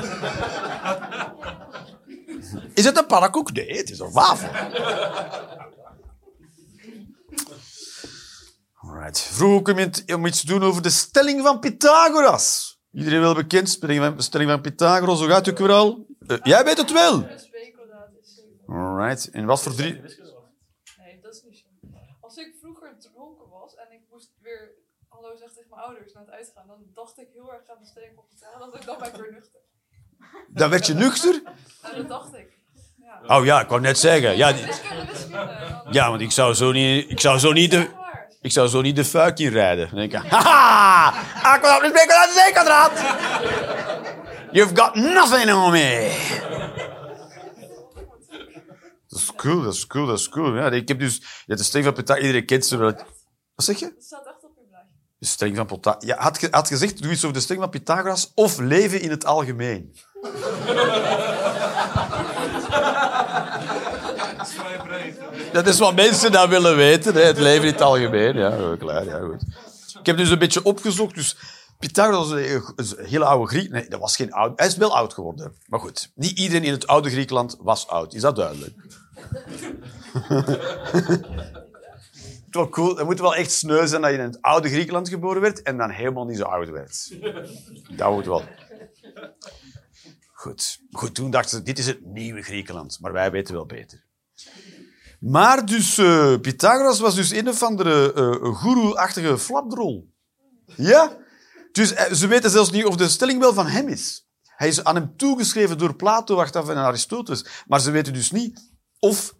[2.73, 3.51] Is het een pannenkoek?
[3.51, 4.49] Nee, het is een wafel.
[9.15, 9.35] Alright.
[9.35, 9.67] Vroeg ook
[10.17, 12.79] om iets- te doen over de stelling van Pythagoras.
[12.91, 15.19] Iedereen wel bekend, stelling van, stelling van Pythagoras.
[15.19, 16.05] Hoe gaat het ook weer al?
[16.27, 17.27] Eh, jij weet het wel.
[18.67, 19.29] Alright.
[19.29, 19.93] En wat voor drie...
[19.93, 21.65] Nee, dat is niet zo.
[22.21, 24.71] Als ik vroeger dronken was en ik moest weer
[25.07, 27.85] hallo zeggen tegen mijn ouders na het uitgaan, dan dacht ik heel erg aan de
[27.87, 29.59] stelling van Pythagoras, dat ik dan ben ik weer nuchter.
[30.47, 31.41] Dan werd je nuchter?
[31.83, 32.59] Nou, dat dacht ik.
[32.97, 33.37] Ja.
[33.39, 34.37] Oh ja, ik wou net zeggen.
[34.37, 34.65] Ja, die-
[35.91, 38.03] ja want ik zou zo niet, ik zou zo niet de...
[38.45, 39.87] Ik zou zo niet de fuik inrijden.
[39.89, 41.11] Dan denk ik, haha!
[41.11, 42.91] B kwadraat is c kwadraat!
[44.51, 46.15] You've got nothing on me!
[49.07, 50.55] Dat is cool, dat is cool, dat is cool.
[50.55, 51.43] Ja, ik heb dus...
[51.45, 52.93] Ja, de stelling van Pythagoras, iedereen kent ze wel.
[53.55, 53.85] Wat zeg je?
[53.85, 54.89] Dat staat echt op je blaadje.
[55.17, 56.07] De stelling van Pythagoras.
[56.07, 59.25] Ja, had, had gezegd, doe iets over de stelling van Pythagoras of leven in het
[59.25, 59.95] algemeen.
[65.55, 67.21] Dat is wat mensen dan willen weten, hè?
[67.21, 68.37] het leven in het algemeen.
[68.37, 69.43] Ja, klaar, ja, goed.
[69.99, 71.15] Ik heb dus een beetje opgezocht.
[71.15, 71.37] Dus
[71.79, 73.71] Pythagoras een, hele oude Griek.
[73.71, 74.59] Nee, dat was geen oud.
[74.59, 75.53] Hij is wel oud geworden.
[75.67, 78.13] Maar goed, niet iedereen in het oude Griekenland was oud.
[78.13, 78.73] Is dat duidelijk?
[82.49, 82.95] Het cool.
[82.95, 85.77] Het moet wel echt sneu zijn dat je in het oude Griekenland geboren werd en
[85.77, 87.15] dan helemaal niet zo oud werd.
[87.97, 88.43] Dat moet wel.
[90.33, 90.79] Goed.
[90.91, 92.97] Goed, toen dachten ze, dit is het nieuwe Griekenland.
[93.01, 94.03] Maar wij weten wel beter.
[95.27, 100.13] Maar dus, eh, Pythagoras was dus een of andere uh, goeroe-achtige flapdrol.
[100.75, 101.17] Ja?
[101.71, 104.27] Dus eh, ze weten zelfs niet of de stelling wel van hem is.
[104.43, 107.63] Hij is aan hem toegeschreven door Plato, achteraf en Aristoteles.
[107.67, 109.35] Maar ze weten dus niet of,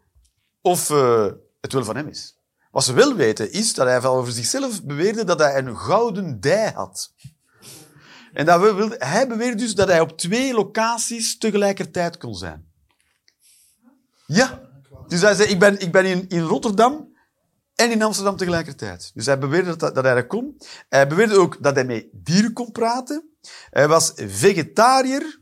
[0.62, 1.28] of eh,
[1.62, 2.38] het wel van hem is.
[2.71, 6.71] Wat ze wel weten, is dat hij over zichzelf beweerde dat hij een gouden dij
[6.76, 7.13] had.
[8.34, 12.71] En dat wilde- hij beweerde dus dat hij op twee locaties tegelijkertijd kon zijn.
[14.26, 14.64] Ja.
[15.08, 17.13] Dus hij zei, ik ben, ik ben in, in Rotterdam
[17.76, 19.12] en in Amsterdam tegelijkertijd.
[19.13, 20.58] Dus hij beweerde dat, dat hij dat kon.
[20.89, 23.30] Hij beweerde ook dat hij met dieren kon praten.
[23.70, 25.39] Hij was vegetariër.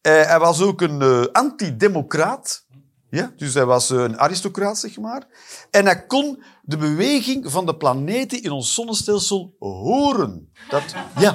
[0.00, 2.66] Eh, hij was ook een eh, antidemocraat.
[3.10, 3.32] Ja?
[3.36, 5.22] Dus hij was een aristocraat, zeg maar.
[5.70, 10.52] En hij kon de beweging van de planeten in ons zonnestelsel horen.
[10.68, 10.82] Dat,
[11.18, 11.34] ja,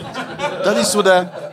[0.64, 1.06] dat is wat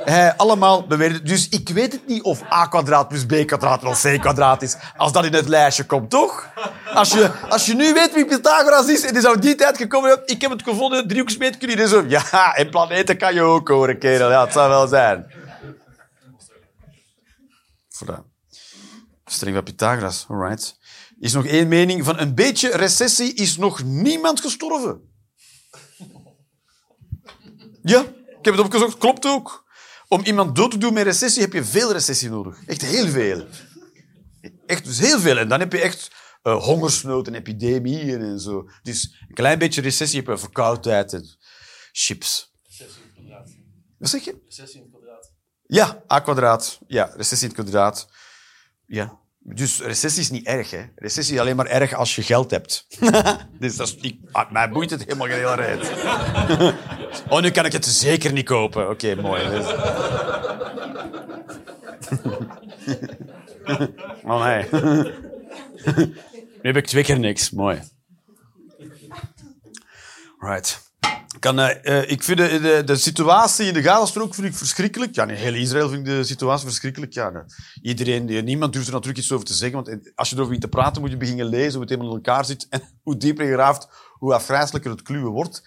[0.04, 1.22] hij, allemaal beweerde.
[1.22, 4.76] Dus ik weet het niet of a kwadraat plus b kwadraat plus c kwadraat is,
[4.96, 6.48] als dat in het lijstje komt, toch?
[6.94, 10.22] Als je, als je nu weet wie Pythagoras is, en die zou die tijd gekomen
[10.24, 12.04] ik heb het gevonden, driehoeksmeet, kun je dit zo...
[12.08, 14.30] Ja, en planeten kan je ook horen, kerel.
[14.30, 15.32] Ja, het zou wel zijn.
[17.88, 18.29] Voilà.
[19.32, 20.78] Stelling van Pythagoras, alright.
[21.18, 25.00] Is nog één mening van een beetje recessie is nog niemand gestorven.
[27.82, 29.68] Ja, ik heb het opgezocht, klopt ook.
[30.08, 32.66] Om iemand dood te doen met recessie heb je veel recessie nodig.
[32.66, 33.46] Echt heel veel.
[34.66, 35.38] Echt dus heel veel.
[35.38, 36.10] En dan heb je echt
[36.42, 38.68] eh, hongersnood en epidemieën en zo.
[38.82, 41.38] Dus een klein beetje recessie heb je verkoudheid en
[41.92, 42.52] chips.
[42.62, 43.50] Recessie in het kwadraat.
[43.98, 44.40] Wat zeg je?
[44.44, 45.32] Recessie in het kwadraat.
[45.66, 46.78] Ja, a kwadraat.
[46.86, 48.08] Ja, recessie in het kwadraat.
[48.86, 49.19] Ja.
[49.42, 50.84] Dus recessie is niet erg, hè.
[50.94, 52.86] Recessie is alleen maar erg als je geld hebt.
[53.60, 55.92] dus dat is, ik, ah, mij boeit het helemaal geen hele reet.
[57.32, 58.90] oh, nu kan ik het zeker niet kopen.
[58.90, 59.50] Oké, mooi.
[59.50, 59.66] Dus-
[64.24, 64.66] oh, nee.
[66.32, 67.50] nu heb ik twee keer niks.
[67.50, 67.80] Mooi.
[70.38, 70.89] Right.
[71.40, 75.14] Kan, eh, ik vind de, de, de situatie in de Gazastrook vind ik verschrikkelijk.
[75.14, 77.12] Ja, in heel Israël vind ik de situatie verschrikkelijk.
[77.12, 77.44] Ja.
[77.82, 79.84] Iedereen, eh, niemand durft er natuurlijk iets over te zeggen.
[79.84, 82.10] Want eh, als je erover begint te praten, moet je beginnen lezen hoe het helemaal
[82.10, 82.66] in elkaar zit.
[82.68, 85.62] En hoe dieper je graaft, hoe afgrijzelijker het kluwen wordt.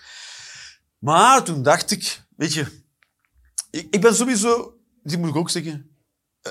[0.97, 2.81] Maar toen dacht ik, weet je...
[3.69, 4.77] Ik, ik ben sowieso...
[5.03, 5.97] Die moet ik ook zeggen.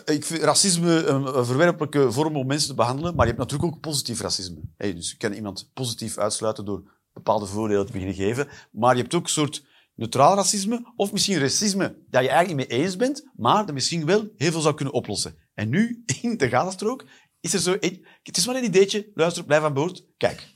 [0.05, 3.15] Ik vind racisme een verwerpelijke vorm om mensen te behandelen.
[3.15, 4.61] Maar je hebt natuurlijk ook positief racisme.
[4.77, 8.49] Hey, dus je kan iemand positief uitsluiten door bepaalde voordelen te beginnen geven.
[8.71, 12.69] Maar je hebt ook een soort neutraal racisme, of misschien racisme dat je eigenlijk niet
[12.69, 15.35] mee eens bent, maar dat misschien wel heel veel zou kunnen oplossen.
[15.55, 17.05] En nu, in de Gazastrook,
[17.41, 17.77] is er zo...
[18.23, 19.11] Het is maar een ideetje.
[19.15, 20.05] Luister, blijf aan boord.
[20.17, 20.49] Kijk.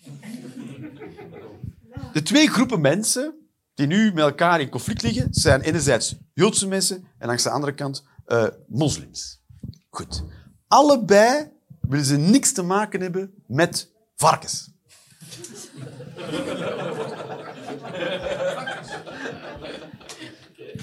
[2.13, 3.35] De twee groepen mensen
[3.75, 7.75] die nu met elkaar in conflict liggen, zijn enerzijds Joodse mensen en langs de andere
[7.75, 9.43] kant eh, moslims.
[9.91, 10.23] Goed.
[10.69, 14.71] Allebei willen ze niks te maken hebben met varkens.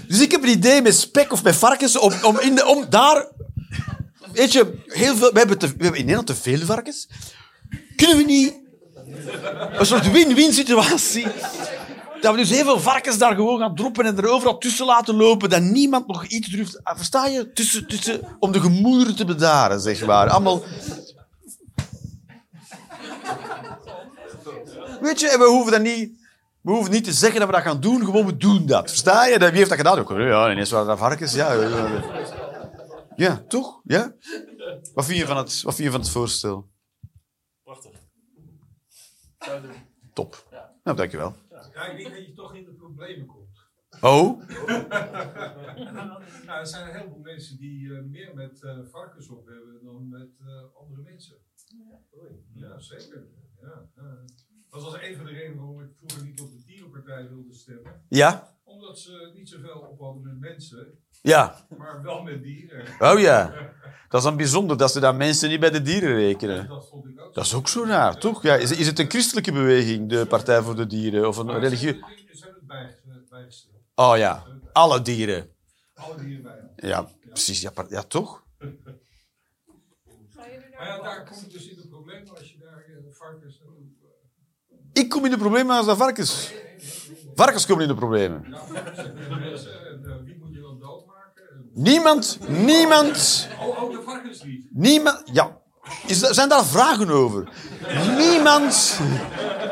[0.08, 3.28] Dus ik heb een idee met spek of met varkens om, om, in om daar...
[4.32, 7.08] Weet je, heel veel, we, hebben te, in Nederland te veel varkens.
[7.96, 8.54] Kunnen we niet
[9.78, 11.28] een soort win-win situatie...
[12.22, 15.16] Dat we dus heel veel varkens daar gewoon gaan droppen en er overal tussen laten
[15.16, 16.84] lopen, dat niemand nog iets durft...
[16.84, 17.52] Ah, Versta je?
[17.54, 20.30] Tussen, tussen, om de gemoederen te bedaren, zeg maar.
[20.30, 20.64] Allemaal...
[25.04, 26.22] Weet je, en we hoeven dat niet...
[26.62, 28.90] We hoeven niet te zeggen dat we dat gaan doen, gewoon we doen dat.
[28.90, 29.38] Versta je?
[29.38, 30.00] Wie heeft dat gedaan?
[30.00, 31.34] Ook, ja, ineens waren dat varkens.
[31.34, 32.04] Ja, ja, ja.
[33.16, 33.82] ja toch?
[33.84, 34.16] Ja?
[34.94, 36.70] Wat vind je van het, wat vind je van het voorstel?
[37.64, 37.92] Prachtig.
[39.40, 39.72] Zou doen.
[40.14, 40.48] Top.
[40.84, 41.36] Nou, dankjewel.
[41.74, 43.58] Ja, ik denk dat je toch in de problemen komt.
[44.02, 44.42] Oh?
[46.46, 50.10] Nou, er zijn een heleboel mensen die eh, meer met eh, varkens op hebben dan
[50.10, 51.38] met eh, andere mensen.
[52.54, 53.28] Ja, zeker.
[53.62, 54.26] Ja, ja.
[54.74, 58.02] Dat was een van de redenen waarom ik vroeger niet op de dierenpartij wilde stemmen.
[58.10, 58.52] Ja?
[58.64, 61.66] Omdat dat ze niet zoveel op hadden met mensen, Ja.
[61.78, 62.86] maar wel met dieren.
[63.00, 63.48] Oh ja.
[64.10, 66.68] Dat is dan bijzonder dat ze daar mensen niet bij de dieren rekenen.
[66.68, 67.34] Dat vond ik ook.
[67.34, 68.42] Dat is ook zo raar, toch?
[68.44, 71.28] Ja, is, is het een christelijke beweging, de Partij voor de Dieren?
[71.28, 71.94] Of een Maar religie?
[71.94, 72.96] Ze hebben het- bij-
[73.30, 73.74] bijgesteld.
[73.96, 75.50] Oh ja, alle dieren.
[75.94, 76.90] Alle dieren bij.
[76.90, 77.62] Ja, precies.
[77.62, 78.44] Ja, ja toch?
[80.78, 83.82] Maar ja, daar kom je dus in de problemen als je daar eh, varkens naartoe...
[84.94, 86.52] Ik kom in de problemen als de varkens.
[87.36, 88.56] Varkens komen in de problemen.
[91.74, 94.66] Niemand, niemand, Oh, de varkens niet.
[94.72, 95.22] niemand...
[95.32, 95.58] Ja,
[96.08, 97.50] zijn daar vragen over?
[98.18, 99.00] Niemand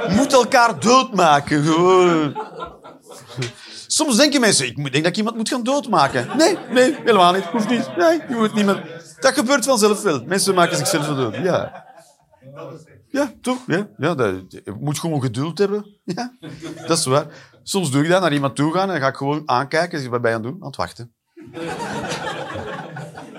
[0.10, 1.64] moet elkaar doodmaken.
[3.88, 6.38] Soms denken mensen, ik denk dat ik iemand moet gaan doodmaken.
[6.38, 7.44] Nee, nee, helemaal niet.
[7.44, 7.96] Hoeft niet.
[7.98, 8.80] Nee, je moet niemand...
[9.20, 10.24] Dat gebeurt vanzelf wel.
[10.26, 11.36] Mensen maken zichzelf dood.
[11.36, 11.86] Ja.
[13.12, 13.58] Ja, toch?
[13.68, 16.00] Ja, ja dat, je moet gewoon geduld hebben.
[16.04, 16.34] Ja,
[16.88, 17.26] dat is waar.
[17.64, 20.00] Soms doe ik dat, naar iemand toe gaan en dan ga ik gewoon aankijken.
[20.00, 20.62] Zeg, wat ben je aan het doen?
[20.62, 21.14] Aan het wachten.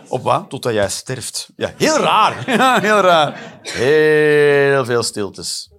[0.09, 0.51] Op wat?
[0.51, 1.51] Totdat jij sterft.
[1.57, 2.45] Ja, heel raar.
[2.57, 3.61] Ja, heel raar.
[3.63, 5.71] Heel veel stiltes.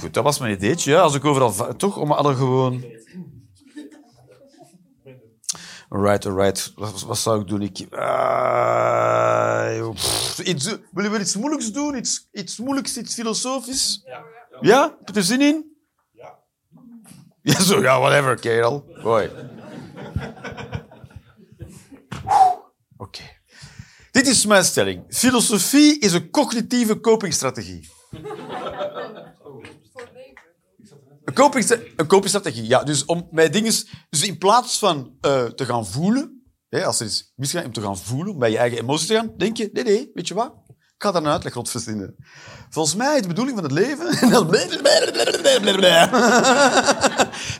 [0.00, 0.90] Goed, dat was mijn ideetje.
[0.90, 1.76] Ja, als ik overal...
[1.76, 1.96] Toch?
[1.96, 2.84] Om alle gewoon...
[5.96, 6.72] Alright, alright.
[6.74, 7.62] Wat, wat zou ik doen?
[7.62, 7.86] Ik...
[7.90, 11.96] Ah, pff, iets, willen we iets moeilijks doen?
[11.96, 14.02] Iets, iets moeilijks, iets filosofisch?
[14.04, 14.24] Ja.
[14.60, 14.82] Ja?
[14.98, 15.76] Heb je er zin in?
[16.12, 16.38] Ja.
[17.42, 18.84] Ja, zo, ja, whatever, kerel.
[19.02, 19.30] Boy.
[22.96, 23.22] Oké.
[24.10, 25.04] Dit is mijn stelling.
[25.08, 27.88] Filosofie is een cognitieve copingstrategie.
[31.26, 32.82] Een, copingsta- een copingstrategie, ja.
[32.82, 33.72] Dus, om met dingen,
[34.08, 37.80] dus in plaats van eh, te gaan voelen, hè, als er iets misgaat, om te
[37.80, 40.34] gaan voelen, om bij je eigen emoties te gaan, denk je, nee, nee, weet je
[40.34, 40.54] wat?
[40.68, 42.16] Ik ga daar een uitleg rond verzinnen.
[42.70, 44.06] Volgens mij is de bedoeling van het leven...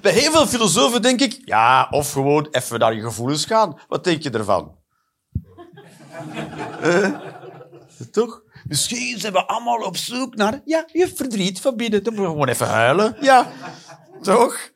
[0.02, 3.81] bij heel veel filosofen denk ik, ja, of gewoon even naar je gevoelens gaan.
[3.88, 4.79] Wat denk je ervan?
[6.81, 7.11] Eh,
[8.11, 8.42] toch?
[8.68, 12.02] Misschien zijn we allemaal op zoek naar ja, je verdriet van binnen.
[12.02, 13.16] Dan moet je gewoon even huilen.
[13.20, 13.52] Ja,
[14.22, 14.70] toch?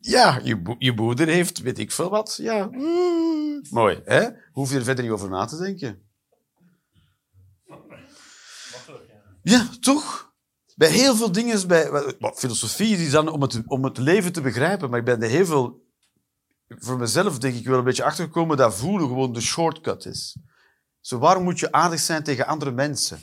[0.00, 2.38] Ja, je, je moeder heeft, weet ik veel wat.
[2.42, 3.62] Ja, mm.
[3.70, 4.28] mooi, hè?
[4.52, 6.02] Hoef je er verder niet over na te denken.
[9.42, 9.68] Ja.
[9.80, 10.32] Toch?
[10.76, 14.32] Bij heel veel dingen, is bij wat, filosofie is dan om het, om het leven
[14.32, 15.86] te begrijpen, maar ik ben er heel veel,
[16.68, 20.36] voor mezelf denk ik wel een beetje achtergekomen dat voelen gewoon de shortcut is.
[21.02, 23.20] Zo, waarom moet je aardig zijn tegen andere mensen?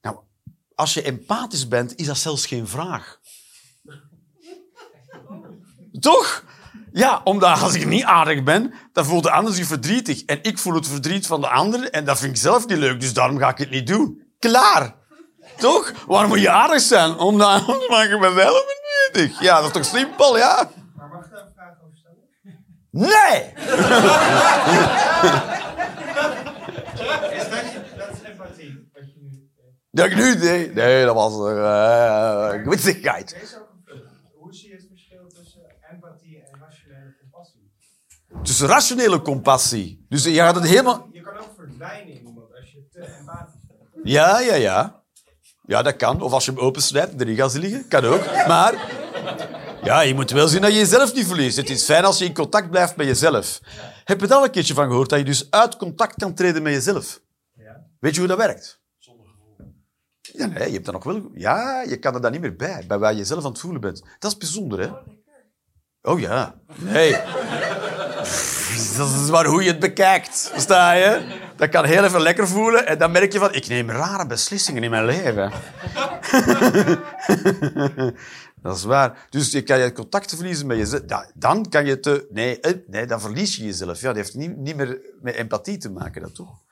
[0.00, 0.16] Nou,
[0.74, 3.20] als je empathisch bent, is dat zelfs geen vraag.
[6.00, 6.44] Toch?
[6.92, 10.24] Ja, omdat als ik niet aardig ben, dan voelt de ander zich verdrietig.
[10.24, 13.00] En ik voel het verdriet van de ander en dat vind ik zelf niet leuk,
[13.00, 14.22] dus daarom ga ik het niet doen.
[14.38, 14.94] Klaar.
[15.56, 15.92] Toch?
[16.06, 17.18] Waarom moet je aardig zijn?
[17.18, 19.40] Omdat anders maak ik mezelf verdrietig.
[19.40, 20.70] Ja, dat is toch simpel, ja?
[20.96, 22.22] Maar mag ik daar een vraag over stellen?
[22.90, 23.52] Nee!
[27.00, 27.48] Is
[27.96, 29.50] dat, is empathie, wat je nu...
[29.56, 30.74] eh, Dat ik nu deed?
[30.74, 31.32] Nee, dat was
[32.62, 33.32] gewitsigheid.
[33.34, 33.62] Er
[34.38, 35.60] hoe zie je het verschil tussen
[35.92, 37.70] empathie en rationele compassie?
[38.42, 40.04] Dus rationele compassie.
[40.08, 41.08] Dus je gaat het helemaal...
[41.12, 43.80] Je kan ook verdwijnen in iemand als je te empathisch bent.
[44.08, 45.02] Ja, ja, ja.
[45.66, 46.20] Ja, dat kan.
[46.20, 48.24] Of als je hem opensnijdt en erin gaat liggen, kan ook.
[48.46, 48.74] Maar
[49.82, 51.56] ja, je moet wel zien dat je jezelf niet verliest.
[51.56, 53.60] Het is fijn als je in contact blijft met jezelf.
[54.06, 56.62] Heb je daar al een keertje van gehoord, dat je dus uit contact kan treden
[56.62, 57.20] met jezelf?
[57.52, 57.86] Ja.
[58.00, 58.80] Weet je hoe dat werkt?
[58.98, 59.74] Zonder gevoel.
[60.20, 61.30] Ja, nee, je hebt dat nog wel...
[61.34, 63.80] Ja, je kan er dan niet meer bij, bij waar je zelf aan het voelen
[63.80, 64.02] bent.
[64.18, 64.90] Dat is bijzonder, hè?
[66.02, 66.54] Oh, ja.
[66.76, 67.12] Nee.
[68.96, 70.50] Dat is maar hoe je het bekijkt.
[70.52, 71.38] Versta je?
[71.56, 74.82] Dat kan heel even lekker voelen en dan merk je van, ik neem rare beslissingen
[74.82, 75.52] in mijn leven.
[78.66, 79.26] Dat is waar.
[79.30, 81.02] Dus je kan je contact verliezen met jezelf.
[81.06, 82.26] Ja, dan kan je te...
[82.30, 84.00] Nee, eh, nee, dan verlies je jezelf.
[84.00, 86.64] Ja, dat heeft niet, niet meer met empathie te maken, dat toch?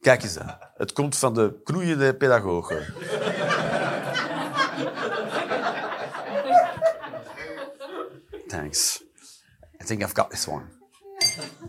[0.00, 0.58] Kijk eens aan.
[0.74, 2.76] Het komt van de knoeiende pedagogen.
[8.48, 9.02] Thanks.
[9.82, 10.64] I think I've got this one.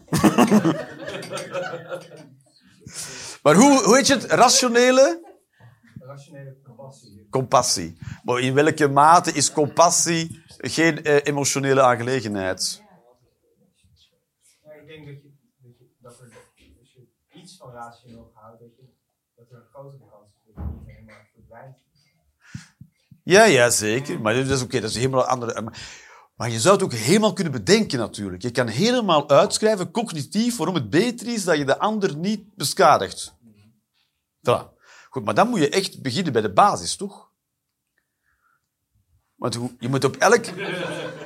[3.43, 4.23] maar hoe, hoe heet je het?
[4.23, 5.33] Rationele
[5.99, 7.14] Rationele compassie.
[7.37, 7.97] Compassie.
[8.23, 12.83] Maar in welke mate is compassie geen eh, emotionele aangelegenheid?
[14.63, 15.31] Ja, ik denk dat, je,
[15.61, 16.29] dat, je, dat er,
[16.79, 17.01] als je
[17.33, 18.83] iets van rationeel houdt, dat, je,
[19.35, 21.75] dat er een kans is dat je niet helemaal verdwijnt.
[23.23, 24.21] Ja, ja, zeker.
[24.21, 25.61] Maar dat is oké, dat is helemaal andere...
[25.61, 26.03] Maar,
[26.35, 28.41] maar je zou het ook helemaal kunnen bedenken, natuurlijk.
[28.41, 33.33] Je kan helemaal uitschrijven, cognitief, waarom het beter is dat je de ander niet beschadigt.
[34.49, 34.74] Voilà.
[35.15, 37.31] Goed, maar dan moet je echt beginnen bij de basis, toch?
[39.35, 40.45] Want je moet op elk...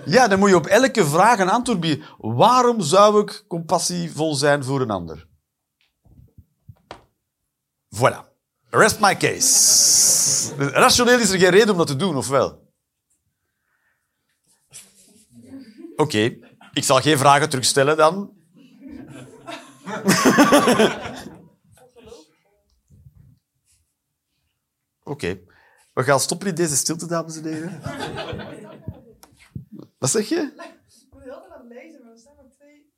[0.05, 2.05] Ja, dan moet je op elke vraag een antwoord bieden.
[2.17, 5.27] Waarom zou ik compassievol zijn voor een ander?
[7.95, 8.25] Voilà.
[8.69, 10.55] Rest my case.
[10.55, 12.73] Rationeel is er geen reden om dat te doen, of wel?
[15.95, 16.37] Oké,
[16.73, 18.33] ik zal geen vragen terugstellen dan.
[25.09, 25.39] Oké,
[25.93, 27.81] we gaan stoppen in deze stilte, dames en heren.
[29.97, 30.35] Wat zeg je?
[30.35, 32.91] Ik moet heel aan het lezen, maar er staan maar twee,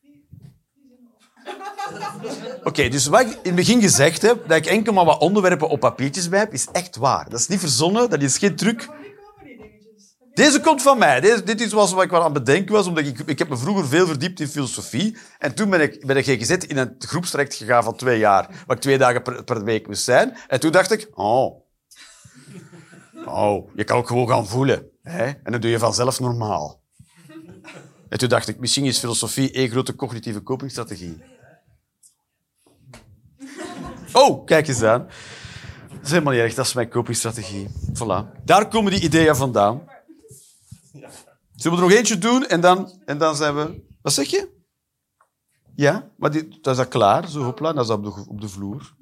[0.00, 2.66] drie, drie zinnen op.
[2.66, 5.68] Oké, dus wat ik in het begin gezegd heb, dat ik enkel maar wat onderwerpen
[5.68, 7.30] op papiertjes bij heb, is echt waar.
[7.30, 8.82] Dat is niet verzonnen, dat is geen truc.
[8.82, 10.14] Van wie komen die dingetjes?
[10.18, 11.20] Heb je- Deze komt van mij.
[11.20, 13.86] Dit is wat ik wel aan het bedenken was, omdat ik, ik heb me vroeger
[13.86, 15.16] veel verdiept in filosofie.
[15.38, 18.76] En toen ben ik, ben ik gezet in een groepstraject gegaan van twee jaar, waar
[18.76, 20.36] ik twee dagen per, per week moest zijn.
[20.48, 21.60] En toen dacht ik, oh,
[23.24, 24.90] oh, je kan ook gewoon gaan voelen.
[25.02, 25.24] Hè?
[25.24, 26.80] En dan doe je vanzelf normaal.
[28.08, 31.22] En toen dacht ik, misschien is filosofie één grote cognitieve copingstrategie.
[34.12, 35.06] Oh, kijk eens aan.
[35.88, 37.68] Dat is helemaal niet erg, dat is mijn copingstrategie.
[37.92, 38.44] Voilà.
[38.44, 39.90] Daar komen die ideeën vandaan.
[40.92, 43.84] Zullen we er nog eentje doen en dan, en dan zijn we...
[44.02, 44.60] Wat zeg je?
[45.74, 47.28] Ja, maar die, dat is dat klaar.
[47.28, 48.94] Zo, hopla, dat is op de, op de vloer.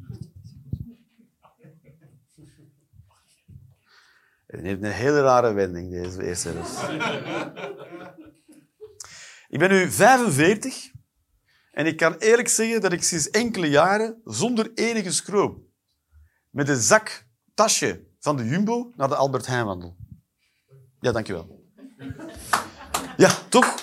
[4.46, 6.88] Het heeft een hele rare wending, deze eerste helft.
[9.48, 10.90] Ik ben nu 45
[11.70, 15.66] en ik kan eerlijk zeggen dat ik sinds enkele jaren zonder enige schroom
[16.50, 19.96] met een zak tasje van de Jumbo naar de Albert Heijn wandel.
[21.00, 21.59] Ja, dankjewel.
[23.20, 23.74] Ja, toch?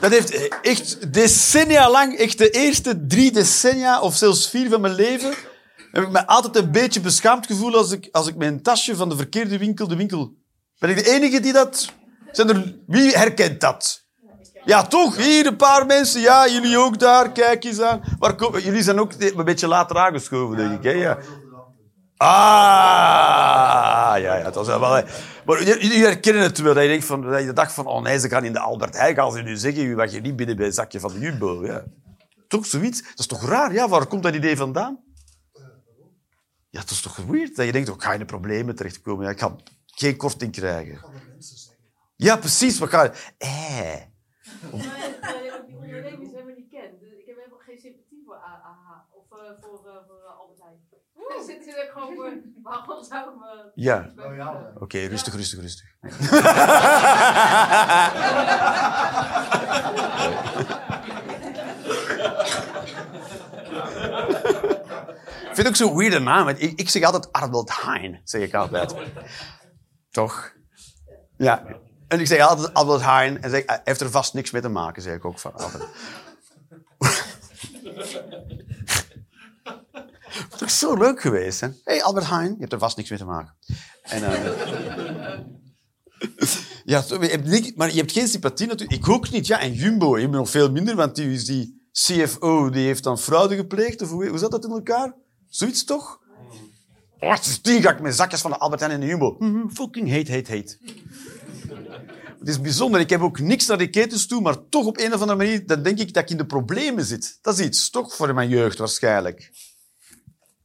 [0.00, 4.94] Dat heeft echt decennia lang, echt de eerste drie decennia of zelfs vier van mijn
[4.94, 5.34] leven,
[5.92, 9.08] heb ik me altijd een beetje beschaamd gevoeld als ik, als ik mijn tasje van
[9.08, 10.34] de verkeerde winkel, de winkel...
[10.78, 11.92] Ben ik de enige die dat...
[12.32, 14.04] Zijn er, wie herkent dat?
[14.64, 15.16] Ja, toch?
[15.16, 16.20] Hier een paar mensen.
[16.20, 17.32] Ja, jullie ook daar.
[17.32, 18.02] Kijk eens aan.
[18.18, 20.82] Waar jullie zijn ook een beetje later aangeschoven, denk ik.
[20.82, 20.90] Hè?
[20.90, 21.18] Ja.
[22.16, 25.04] Ah, ja, ja, dat was wel...
[25.46, 26.74] Maar jullie herkennen het wel.
[26.74, 29.14] Dat je, van, dat je dacht van, oh nee, ze gaan in de Albert Heijn
[29.14, 31.66] gaan ze nu zeggen wat je niet binnen bij een zakje van de Jumbo.
[31.66, 31.84] Ja.
[32.48, 33.02] Toch zoiets?
[33.02, 33.72] Dat is toch raar?
[33.72, 35.04] Ja, waar komt dat idee vandaan?
[36.70, 37.56] Ja, dat is toch weird?
[37.56, 39.24] Dat je denkt, oh, ik ga in de problemen terechtkomen.
[39.24, 39.56] Ja, ik ga
[39.86, 41.00] geen korting krijgen.
[42.16, 42.78] Ja, precies.
[42.78, 43.12] Wat ga.
[43.38, 44.00] Eh.
[44.70, 47.00] Die ondernemers hebben niet kent.
[47.00, 49.80] Dus ik heb helemaal geen sympathie voor AH of eh, voor,
[51.26, 53.70] Ik zit hier gewoon voor, waarom zou ik me...
[53.74, 54.12] Ja.
[54.16, 54.72] Loyaal.
[54.78, 55.94] Oké, rustig, rustig, rustig.
[65.48, 66.48] Ik vind het ook zo'n weirde naam.
[66.48, 68.94] Ik, ik zeg altijd Albert Heijn, zeg ik altijd.
[70.10, 70.52] Toch?
[71.36, 71.64] Ja.
[72.08, 74.68] En ik zeg altijd Albert Heijn en zeg, hij heeft er vast niks mee te
[74.68, 75.84] maken, zeg ik ook van altijd.
[80.60, 81.60] Het is zo leuk geweest?
[81.60, 83.56] Hé, hey, Albert Heijn, je hebt er vast niks mee te maken.
[84.02, 84.44] En, eh,
[86.84, 89.00] ja, je hebt maar je hebt geen sympathie natuurlijk.
[89.00, 89.46] Ik ook niet.
[89.46, 93.18] Ja, en Jumbo, je hebt nog veel minder, want die, die CFO die heeft dan
[93.18, 94.02] fraude gepleegd.
[94.02, 95.14] Of hoe, hoe zat dat in elkaar?
[95.48, 96.20] Zoiets toch?
[97.18, 99.36] Oh, sindsdien ga ik met zakjes van de Albert Heijn en de Jumbo.
[99.38, 100.78] Mhm, fucking hate, hate, hate.
[102.38, 103.00] Het is bijzonder.
[103.00, 105.66] Ik heb ook niks naar die ketens toe, maar toch op een of andere manier
[105.66, 107.38] dan denk ik dat ik in de problemen zit.
[107.42, 109.50] Dat is iets, toch voor mijn jeugd waarschijnlijk.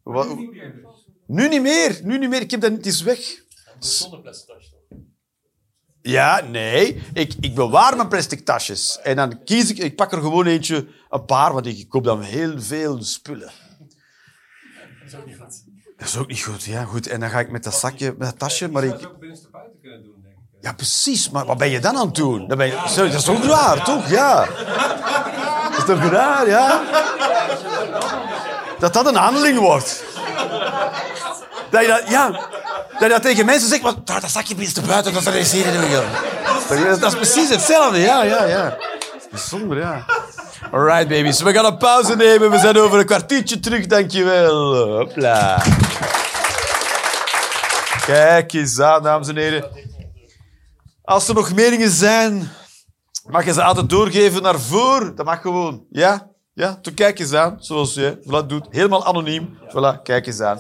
[0.03, 0.27] Wat-
[1.27, 1.99] nu niet meer.
[2.03, 2.41] Nu niet meer.
[2.41, 2.85] Ik heb dat niet.
[2.85, 3.19] Het is weg.
[3.79, 4.99] Zonder plastic tasje toch?
[6.01, 7.03] Ja, nee.
[7.13, 8.99] Ik, ik bewaar mijn plastic tasjes.
[9.03, 9.77] En dan kies ik...
[9.77, 13.51] Ik pak er gewoon eentje, een paar, want ik koop dan heel veel spullen.
[14.99, 15.63] Dat is ook niet goed.
[15.97, 16.83] Dat is ook niet goed, ja.
[16.83, 17.07] Goed.
[17.07, 18.99] En dan ga ik met dat zakje, met dat tasje, maar zou ik...
[19.01, 20.63] het ook binnenste buiten kunnen doen, denk ik.
[20.63, 21.29] Ja, precies.
[21.29, 22.47] Maar wat ben je dan aan het doen?
[22.47, 22.81] Dan ben je...
[22.85, 24.09] Sorry, dat is toch raar, toch?
[24.09, 24.45] Ja.
[25.69, 26.81] Dat is toch raar, ja?
[28.82, 30.03] Dat dat een handeling wordt.
[31.69, 32.09] Dat je dat...
[32.09, 32.29] Ja.
[32.91, 35.65] Dat je dat tegen mensen zegt, maar dat zakje binnenste buiten, dat is hier.
[36.99, 38.77] Dat is precies hetzelfde, ja, ja, ja.
[39.17, 40.05] Is bijzonder, ja.
[40.71, 41.41] Alright, babies.
[41.41, 42.51] We gaan een pauze nemen.
[42.51, 44.75] We zijn over een kwartiertje terug, dankjewel.
[44.97, 45.63] Hopla.
[48.05, 49.69] Kijk eens aan, dames en heren.
[51.03, 52.51] Als er nog meningen zijn,
[53.25, 55.15] mag je ze altijd doorgeven naar voren.
[55.15, 55.86] Dat mag gewoon.
[55.89, 56.30] Ja?
[56.53, 56.75] Ja?
[56.75, 58.67] Toen kijk eens aan, zoals je voilà, doet.
[58.69, 59.57] Helemaal anoniem.
[59.67, 60.59] Voilà, kijk eens aan.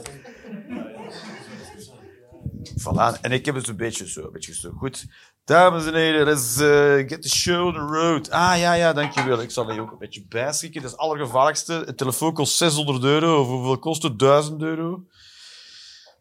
[2.81, 3.19] Voilà.
[3.21, 4.71] En ik heb het een beetje zo, een beetje zo.
[4.77, 5.05] Goed.
[5.45, 8.29] Dames en heren, dat is eh, Get the Show on the Road.
[8.29, 9.41] Ah, ja, ja, dankjewel.
[9.41, 10.81] Ik zal er ook een beetje bijschikken.
[10.81, 11.73] Dat is het allergevaarlijkste.
[11.85, 13.41] Het telefoon kost 600 euro.
[13.41, 14.19] Of hoeveel kost het?
[14.19, 15.03] 1000 euro.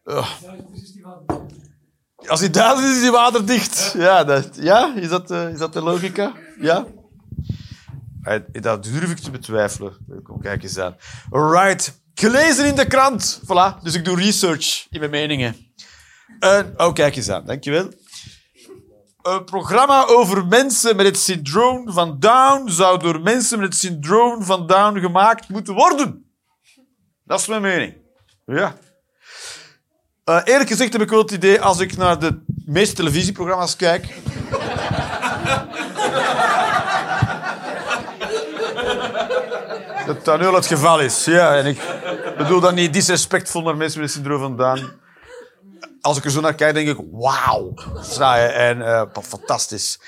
[0.05, 0.31] Ugh.
[2.27, 3.95] Als hij duizend is, is hij waterdicht.
[3.97, 4.95] Ja, dat, ja?
[4.95, 6.33] Is, dat, eh, is dat de logica?
[6.61, 6.87] Ja?
[8.53, 9.97] Dat durf ik te betwijfelen.
[10.41, 10.97] Kijk eens aan.
[11.31, 12.03] Alright.
[12.15, 13.41] Gelezen in de krant.
[13.45, 13.83] Voilà.
[13.83, 15.57] Dus ik doe research in mijn meningen.
[16.39, 17.47] En, oh, kijk eens aan.
[17.47, 17.93] Dankjewel.
[19.23, 24.45] Een programma over mensen met het syndroom van Down zou door mensen met het syndroom
[24.45, 26.33] van Down gemaakt moeten worden.
[27.25, 27.95] Dat is mijn mening.
[28.47, 28.77] Ja.
[30.25, 34.07] Eh, eerlijk gezegd heb ik wel het idee, als ik naar de meeste televisieprogramma's kijk...
[40.15, 41.25] dat dat nu het geval is.
[41.25, 41.79] Ja, en ik
[42.37, 44.91] bedoel dat niet disrespectvol naar mensen met het syndroom van.
[46.01, 47.75] Als ik er zo naar kijk, denk ik, wauw.
[48.53, 50.01] En eh, fantastisch.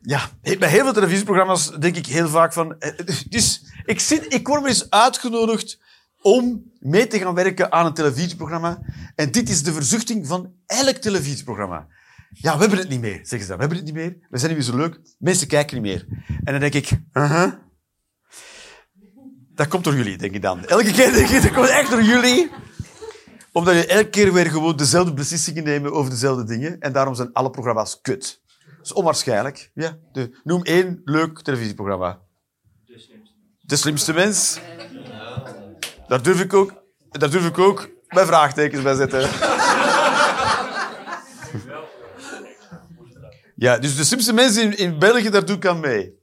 [0.00, 0.20] Ja,
[0.58, 2.78] bij heel veel televisieprogramma's denk ik heel vaak van...
[2.78, 5.78] eh, Dus ik, zit, ik word eens uitgenodigd
[6.20, 8.82] om mee te gaan werken aan een televisieprogramma.
[9.14, 11.86] En dit is de verzuchting van elk televisieprogramma.
[12.30, 13.56] Ja, we hebben het niet meer, zeggen ze dan.
[13.56, 14.16] We hebben het niet meer.
[14.30, 15.00] We zijn niet meer zo leuk.
[15.18, 16.06] Mensen kijken niet meer.
[16.44, 16.90] En dan denk ik...
[17.12, 17.46] uh
[19.54, 20.64] Dat komt door jullie, denk ik dan.
[20.64, 22.50] Elke keer denk ik, dat komt echt door jullie
[23.52, 26.80] omdat je elke keer weer gewoon dezelfde beslissingen nemen over dezelfde dingen.
[26.80, 28.40] En daarom zijn alle programma's kut.
[28.76, 29.70] Dat is onwaarschijnlijk.
[29.74, 32.20] Ja, de, noem één leuk televisieprogramma.
[33.60, 34.58] De slimste mens.
[36.06, 39.28] Daar durf ik ook, daar durf ik ook mijn vraagtekens bij zetten.
[43.56, 46.20] Ja, dus de slimste mensen in, in België, daar doe ik aan mee.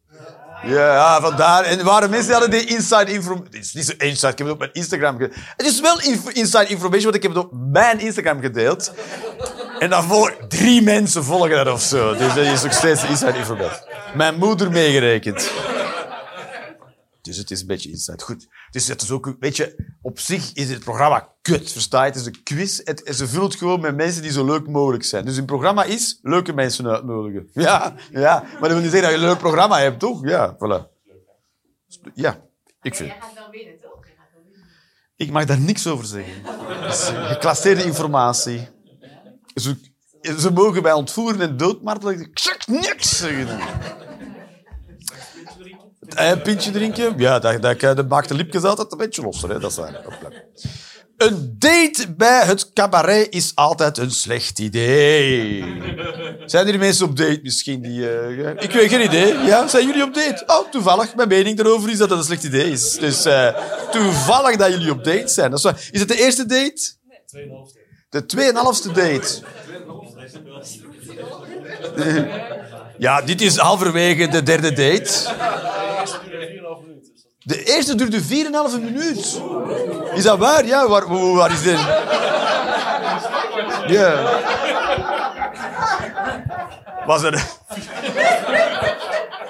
[0.64, 1.64] Ja, ja, vandaar.
[1.64, 3.47] En waren mensen hadden die inside information.
[3.51, 5.36] Het is niet zo inside, ik heb het op mijn Instagram gedeeld.
[5.57, 5.99] Het is wel
[6.34, 8.91] inside information, want ik heb het op mijn Instagram gedeeld.
[9.80, 12.16] En volgen drie mensen volgen dat of zo.
[12.16, 13.80] Dus dat is nog steeds inside information.
[14.14, 15.51] Mijn moeder meegerekend.
[17.22, 18.24] Dus het is een beetje inside.
[18.24, 18.48] Goed.
[18.72, 22.12] Dus het is ook, weet je, op zich is het programma kut, versta je?
[22.12, 22.82] Het is een quiz.
[22.84, 25.26] Het, ze vult gewoon met mensen die zo leuk mogelijk zijn.
[25.26, 27.50] Dus een programma is leuke mensen uitnodigen.
[27.64, 28.42] Ja, ja.
[28.42, 30.28] Maar dat wil niet zeggen dat je een leuk programma hebt, toch?
[30.28, 30.98] Ja, voilà.
[32.14, 32.42] Ja,
[32.82, 33.10] ik vind.
[33.10, 33.90] Jij gaat wel winnen, toch?
[35.16, 36.34] Ik mag daar niks over zeggen.
[37.28, 38.68] Geclasseerde informatie.
[39.56, 39.76] Ze,
[40.40, 42.20] ze mogen bij ontvoeren en doodmartelen.
[42.20, 43.60] Ik zeg niks zeggen.
[46.16, 47.14] Een pintje drinken?
[47.18, 49.49] Ja, dat, dat, dat maakt de lipjes altijd een beetje losser.
[49.49, 49.60] Hè?
[49.60, 49.76] Dat.
[49.76, 50.30] Hopla.
[51.18, 55.64] Een date bij het cabaret is altijd een slecht idee.
[56.45, 58.10] Zijn er mensen op date misschien die...
[58.10, 59.38] eh, ik weet geen idee.
[59.38, 60.43] Ja, zijn jullie op date?
[60.47, 61.16] Oh, toevallig.
[61.16, 62.97] Mijn mening daarover is dat het een slecht idee is.
[62.97, 63.55] Dus eh,
[63.91, 65.51] toevallig dat jullie op date zijn.
[65.51, 66.82] Dat is, het de eerste date?
[67.26, 67.80] Tweeënhalfste.
[68.10, 69.41] De tweeënhalfste date.
[72.97, 75.34] Ja, dit is halverwege de derde date.
[77.50, 78.28] De eerste duurde 4,5
[78.82, 79.41] minuut.
[80.14, 80.66] Is dat waar?
[80.66, 81.80] Ja, waar, waar, is dit?
[83.88, 84.39] Ja.
[87.06, 87.58] Was het...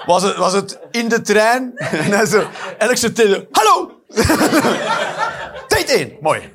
[0.06, 1.72] Was het, was het in de trein?
[1.76, 2.46] En hij zo...
[2.94, 3.48] Zo tegen...
[3.50, 4.02] Hallo!
[5.68, 6.16] Date 1.
[6.20, 6.52] Mooi.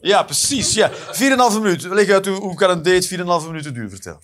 [0.00, 0.74] Ja, precies.
[0.74, 0.90] Ja.
[0.90, 0.96] 4,5
[1.60, 1.94] minuten.
[1.94, 3.90] Leg uit, hoe, hoe kan een date 4,5 minuten duren?
[3.90, 4.20] Vertel.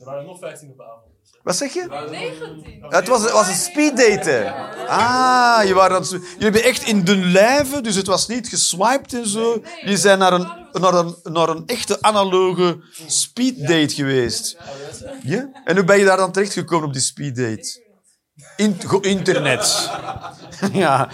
[0.00, 1.05] Er waren nog 15 op.
[1.46, 1.86] Wat zeg je?
[2.10, 2.84] 19.
[2.88, 4.54] Het was, het was een speeddaten.
[4.88, 9.26] Ah, je waren jullie hebben echt in de lijven, dus het was niet geswiped en
[9.26, 9.62] zo.
[9.80, 14.56] Jullie zijn naar een, naar een, naar een echte analoge speeddate geweest.
[15.22, 15.48] Ja?
[15.64, 17.82] En hoe ben je daar dan terechtgekomen op die speeddate?
[18.56, 19.90] In, internet.
[20.72, 21.08] Ja.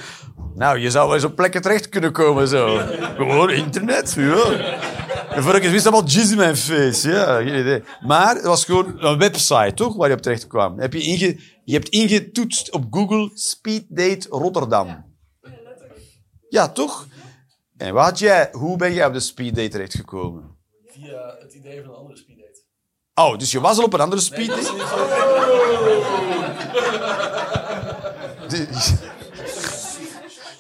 [0.54, 2.80] Nou, je zou wel eens op plekken terecht kunnen komen, zo.
[3.16, 4.78] Gewoon internet, ja.
[5.34, 7.10] En voor ik wist, allemaal jizz in mijn face.
[7.10, 7.82] Ja, geen idee.
[8.06, 10.78] Maar het was gewoon een website, toch, waar je op terecht kwam.
[10.78, 15.04] Heb je, inge, je hebt ingetoetst op Google Speeddate Rotterdam.
[16.48, 17.06] Ja, toch?
[17.76, 20.56] En wat had jij, hoe ben jij op de speeddate terechtgekomen?
[20.86, 22.60] Via het idee van een andere speeddate.
[23.14, 24.72] Oh, dus je was al op een andere speeddate?
[28.48, 28.66] Die-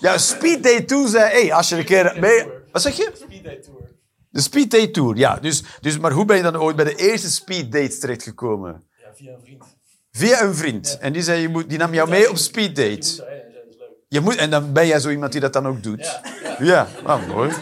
[0.00, 2.46] Ja, Speeddate Tour zei, hey, als je een keer mee...
[2.72, 3.10] Wat zeg je?
[3.14, 3.81] Speeddate tour.
[4.32, 5.36] De Speeddate Tour, ja.
[5.36, 8.84] Dus, dus, maar hoe ben je dan ooit bij de eerste Speeddate terechtgekomen?
[8.96, 9.64] Ja, via een vriend.
[10.10, 10.98] Via een vriend.
[11.00, 12.88] En die, zei, je moet, die nam jou mee op Speeddate.
[12.90, 13.88] Ja, en zei, dat is leuk.
[14.08, 16.20] Je moet, en dan ben jij zo iemand die dat dan ook doet.
[16.58, 17.52] Ja, ah, mooi.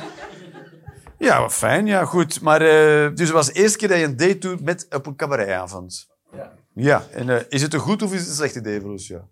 [1.19, 1.87] Ja, wat fijn.
[1.87, 2.41] Ja, goed.
[2.41, 5.07] Maar, eh, dus het was de eerste keer dat je een date doet met, op
[5.07, 6.07] een cabaretavond.
[6.33, 7.05] Ja, Ja.
[7.11, 9.07] En eh, is het een goed of is het een slecht idee voor ons?
[9.07, 9.29] Ja.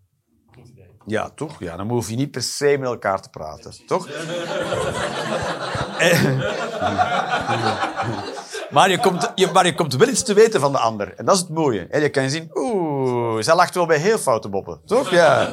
[0.55, 0.87] goed idee.
[1.07, 1.61] Ja, toch?
[1.61, 3.87] Ja, dan hoef je niet per se met elkaar te praten.
[3.87, 4.09] toch?
[8.71, 11.15] Maar, je komt, je, maar je komt wel iets te weten van de ander.
[11.17, 11.87] En dat is het mooie.
[11.91, 14.81] En je kan zien, oeh, zij lacht wel bij heel foute boppen.
[14.87, 15.11] Toch?
[15.11, 15.49] Ja.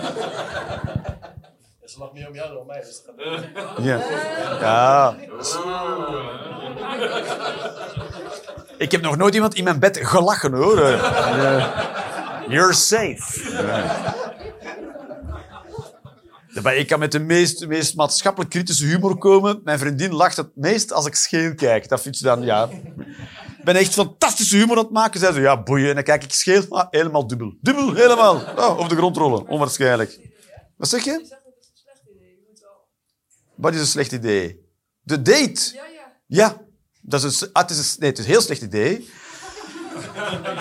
[1.86, 2.84] Ze lacht meer om jou dan om mij.
[2.84, 3.02] Dus
[3.78, 4.00] Ja.
[4.60, 5.16] ja.
[8.78, 10.80] Ik heb nog nooit iemand in mijn bed gelachen, hoor.
[12.48, 13.52] You're safe.
[13.52, 14.14] Ja.
[16.64, 19.62] Ik kan met de meest, meest maatschappelijk kritische humor komen.
[19.64, 21.90] Mijn vriendin lacht het meest als ik scheel kijk.
[21.90, 22.70] Dat vindt ze dan, ja...
[23.58, 25.20] Ik ben echt fantastische humor aan het maken.
[25.20, 25.90] Zei ze, ja, boeien.
[25.90, 27.54] En dan kijk ik scheel, ah, helemaal dubbel.
[27.62, 28.36] Dubbel, helemaal.
[28.36, 30.20] Oh, op de grond rollen, onwaarschijnlijk.
[30.78, 31.36] Wat zeg je?
[33.56, 34.70] Wat is een slecht idee?
[35.02, 35.72] De date.
[35.74, 36.12] Ja, ja.
[36.28, 36.62] Ja,
[37.02, 39.10] dat is een, ah, het, is een, nee, het is een heel slecht idee.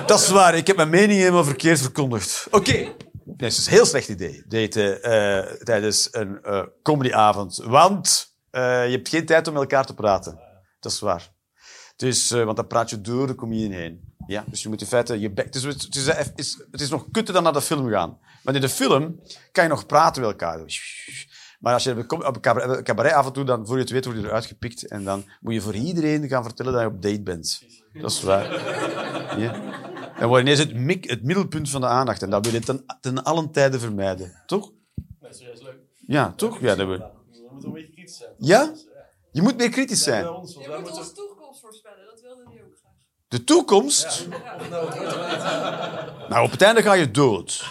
[0.06, 2.46] dat is waar, ik heb mijn mening helemaal verkeerd verkondigd.
[2.50, 2.94] Oké.
[3.36, 7.56] Het is een heel slecht idee, daten eh, tijdens een eh, comedyavond.
[7.56, 10.40] Want eh, je hebt geen tijd om met elkaar te praten.
[10.80, 11.32] Dat is waar.
[11.96, 14.12] Dus, want dan praat je door de comedian heen.
[14.26, 15.44] Ja, dus je moet in feite je bek...
[15.44, 15.96] Het is, het,
[16.36, 18.18] is, het, is, nog kutter dan naar de film gaan.
[18.42, 19.20] Want in de film
[19.52, 20.60] kan je nog praten met elkaar.
[21.58, 22.40] Maar als je op een
[22.82, 24.86] cabaret- af dan voor je het weet, word je eruit gepikt.
[24.86, 27.62] En dan moet je voor iedereen gaan vertellen dat je op date bent.
[27.92, 28.44] Dat is waar.
[29.40, 29.92] Ja.
[30.18, 32.22] Dan word je ineens het, mik, het middelpunt van de aandacht.
[32.22, 34.42] En dat wil je ten, ten allen tijde vermijden.
[34.46, 34.72] Toch?
[35.20, 35.76] Nee, is juist leuk.
[36.06, 36.60] Ja, toch?
[36.60, 36.98] Ja, dat wil...
[36.98, 38.30] We moeten een beetje kritisch zijn.
[38.38, 38.72] Ja?
[39.32, 40.28] Je moet meer kritisch zijn.
[40.28, 40.96] ons, Je moet moeten...
[40.96, 42.04] onze toekomst voorspellen.
[42.10, 42.92] Dat wilde hij ook graag.
[43.28, 44.26] De toekomst...
[46.28, 47.70] Nou, wordt op het einde ga je dood.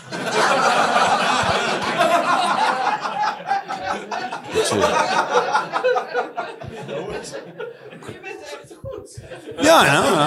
[8.06, 9.20] Je bent echt goed.
[9.62, 10.04] Ja, ja.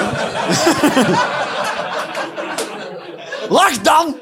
[1.07, 1.45] ja.
[3.49, 4.17] Lach dan!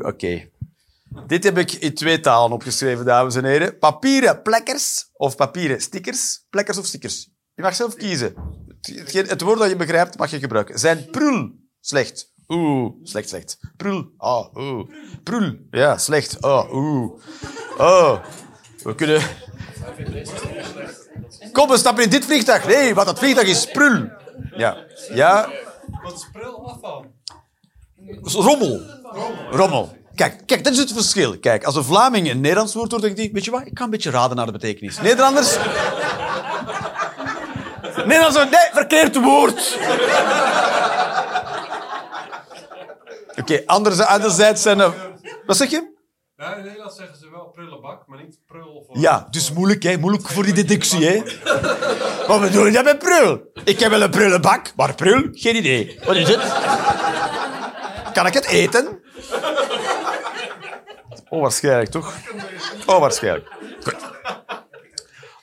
[0.00, 0.48] Oké.
[1.26, 3.78] Dit heb ik in twee talen opgeschreven, dames en heren.
[3.78, 6.46] Papieren plekkers of papieren stickers.
[6.50, 7.28] Plekkers of stickers.
[7.54, 8.34] Je mag zelf kiezen.
[8.80, 10.78] Het, woord dat je begrijpt mag je gebruiken.
[10.78, 11.50] Zijn prul
[11.80, 12.34] slecht.
[12.48, 13.58] Oeh, slecht, slecht.
[13.76, 14.12] Prul.
[14.16, 14.88] Ah, oeh.
[15.22, 15.56] Prul.
[15.70, 16.44] Ja, slecht.
[16.44, 17.22] Oh, oeh.
[17.78, 18.24] Oh.
[18.82, 19.22] We kunnen...
[21.52, 22.66] Kom, we stappen in dit vliegtuig.
[22.66, 24.08] Nee, wat dat vliegtuig is, prul.
[24.56, 24.76] Ja.
[25.14, 25.48] Ja,
[26.02, 27.04] Wat is prul afval?
[28.22, 28.80] rommel.
[29.50, 29.96] Rommel.
[30.14, 31.38] Kijk, kijk, dat is het verschil.
[31.38, 33.74] Kijk, als een Vlaming een Nederlands woord hoort, dan denkt hij, weet je wat, ik
[33.74, 35.00] kan een beetje raden naar de betekenis.
[35.00, 35.56] Nederlanders...
[37.96, 39.78] Nederlanders, nee, verkeerd woord.
[43.40, 44.92] Oké, anderzijds, anderzijds zijn.
[45.46, 45.94] Wat zeg je?
[46.36, 48.84] Ja, in Nederland zeggen ze wel prullenbak, maar niet prul.
[48.86, 49.98] Voor Ja, dus moeilijk, hè?
[49.98, 51.22] Moeilijk voor die deductie, hè?
[52.26, 53.50] Wat bedoel je met prul?
[53.64, 55.28] Ik heb wel een prullenbak, maar prul?
[55.32, 56.00] Geen idee.
[56.04, 56.42] Wat is het?
[58.12, 59.00] Kan ik het eten?
[61.28, 62.14] Onwaarschijnlijk, toch?
[62.86, 63.48] Onwaarschijnlijk.
[63.82, 63.96] Goed.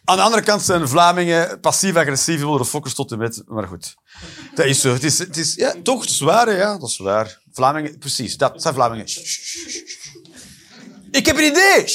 [0.05, 3.43] Aan de andere kant zijn Vlamingen passief-agressief, willen de fokkers tot en met.
[3.45, 3.95] Maar goed,
[4.55, 4.93] dat is zo.
[4.93, 7.41] Het is, het is, ja, toch, dat is waar, hè, ja, dat is waar.
[7.51, 9.05] Vlamingen, precies, dat zijn Vlamingen.
[11.13, 11.85] Ik heb een idee!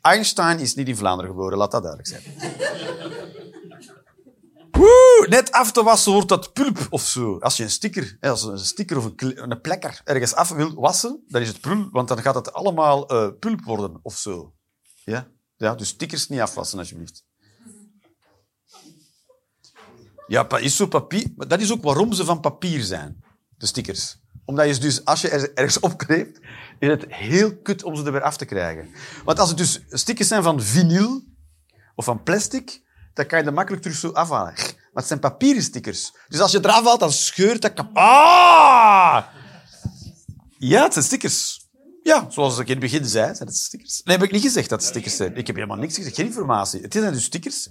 [0.00, 2.22] Einstein is niet in Vlaanderen geboren, laat dat duidelijk zijn.
[4.70, 7.38] Woe, net af te wassen wordt dat pulp of zo.
[7.38, 11.24] Als je een sticker, als een sticker of een, een plekker ergens af wil wassen,
[11.28, 14.54] dan is het prul, want dan gaat het allemaal eh, pulp worden of zo.
[15.04, 15.28] Ja?
[15.56, 17.24] ja, dus stickers niet afwassen, alsjeblieft.
[20.26, 21.32] Ja, is zo papier.
[21.36, 23.24] Maar dat is ook waarom ze van papier zijn,
[23.56, 24.22] de stickers.
[24.44, 26.40] Omdat je dus, als je er ergens opkleedt,
[26.78, 28.88] is het heel kut om ze er weer af te krijgen.
[29.24, 31.22] Want als het dus stickers zijn van vinyl
[31.94, 32.82] of van plastic,
[33.14, 34.52] dan kan je dat makkelijk terug zo afhalen.
[34.54, 36.12] Maar het zijn papieren stickers.
[36.28, 37.96] Dus als je eraf haalt, dan scheurt dat kapot.
[37.96, 39.24] Ah!
[40.58, 41.68] Ja, het zijn stickers.
[42.02, 44.00] Ja, zoals ik in het begin zei, zijn het stickers.
[44.04, 45.36] Nee, heb ik niet gezegd dat het stickers zijn.
[45.36, 46.80] Ik heb helemaal niks gezegd, geen informatie.
[46.80, 47.68] Het zijn dus stickers.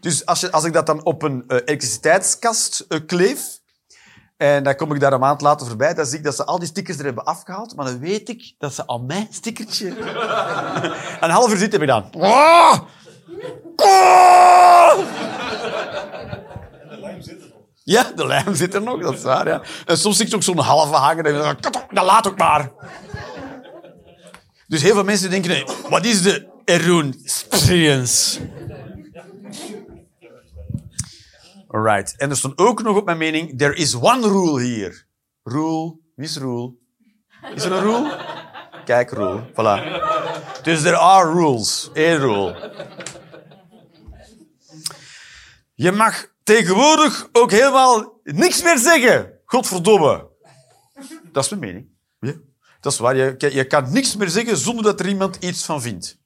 [0.00, 3.59] Dus als, je, als ik dat dan op een eh, elektriciteitskast eh, kleef,
[4.40, 6.58] en dan kom ik daar een maand later voorbij, dan zie ik dat ze al
[6.58, 9.88] die stickers er hebben afgehaald, maar dan weet ik dat ze aan mijn stickertje...
[11.20, 12.22] een half uur zitten heb ik dan...
[12.22, 12.78] Ah!
[13.76, 14.98] Ah!
[17.82, 19.62] Ja, de lijm zit er nog, dat is waar, ja.
[19.86, 22.38] En soms zie ik ook zo'n halve hangen en dan denk ik, dat laat ook
[22.38, 22.70] maar.
[24.66, 28.40] Dus heel veel mensen denken, nee, wat is de Eroon experience?
[31.72, 32.16] Alright.
[32.16, 35.02] En er stond ook nog op mijn mening, there is one rule here.
[35.42, 36.74] Rule, wie is rule?
[37.54, 38.18] Is er een rule?
[38.84, 39.50] Kijk, rule.
[39.50, 40.62] Voilà.
[40.62, 41.90] Dus there are rules.
[41.92, 42.72] Eén rule.
[45.74, 49.32] Je mag tegenwoordig ook helemaal niks meer zeggen.
[49.44, 50.28] Godverdomme.
[51.32, 51.88] Dat is mijn mening.
[52.18, 52.34] Ja.
[52.80, 53.16] Dat is waar.
[53.16, 56.18] Je, je kan niks meer zeggen zonder dat er iemand iets van vindt.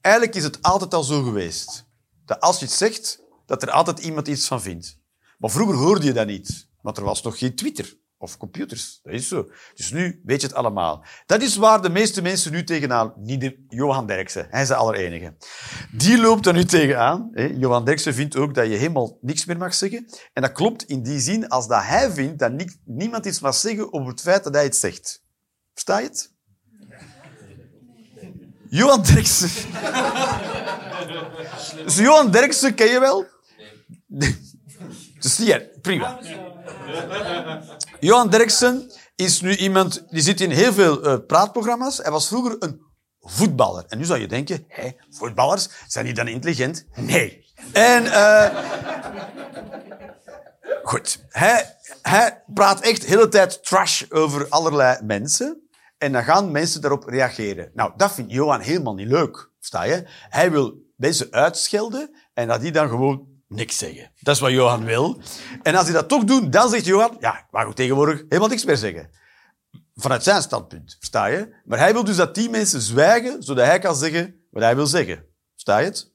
[0.00, 1.86] Eigenlijk is het altijd al zo geweest.
[2.24, 4.98] Dat als je iets zegt, dat er altijd iemand iets van vindt.
[5.38, 6.68] Maar vroeger hoorde je dat niet.
[6.82, 9.00] Want er was nog geen Twitter of computers.
[9.02, 9.50] Dat is zo.
[9.74, 11.04] Dus nu weet je het allemaal.
[11.26, 13.12] Dat is waar de meeste mensen nu tegenaan...
[13.16, 15.36] Niet de Johan Derksen, hij is de allerenige.
[15.92, 17.30] Die loopt er nu tegenaan.
[17.56, 20.06] Johan Derksen vindt ook dat je helemaal niks meer mag zeggen.
[20.32, 23.54] En dat klopt in die zin als dat hij vindt dat ni- niemand iets mag
[23.54, 25.24] zeggen over het feit dat hij het zegt.
[25.72, 26.32] Versta je het?
[28.68, 29.50] Johan Derksen.
[31.84, 33.26] Dus Johan Derksen ken je wel?
[35.20, 36.18] Dus hier, prima.
[38.00, 41.98] Johan Derksen is nu iemand die zit in heel veel eh, praatprogramma's.
[41.98, 42.80] Hij was vroeger een
[43.20, 43.84] voetballer.
[43.88, 46.86] En nu zou je denken, hé, voetballers, zijn die dan intelligent?
[46.94, 47.44] Nee.
[47.72, 48.56] En eh,
[50.82, 55.68] goed, hij, hij praat echt de hele tijd trash over allerlei mensen.
[55.98, 57.70] En dan gaan mensen daarop reageren.
[57.74, 59.50] Nou, dat vindt Johan helemaal niet leuk.
[59.58, 60.04] Sta je?
[60.28, 64.12] Hij wil mensen uitschelden en dat die dan gewoon niks zeggen.
[64.20, 65.20] Dat is wat Johan wil.
[65.62, 68.48] En als hij dat toch doet, dan zegt Johan, ja, ik mag ook tegenwoordig helemaal
[68.48, 69.10] niks meer zeggen.
[69.94, 71.54] Vanuit zijn standpunt, versta je?
[71.64, 74.86] Maar hij wil dus dat die mensen zwijgen, zodat hij kan zeggen wat hij wil
[74.86, 75.24] zeggen.
[75.52, 76.12] Versta je het?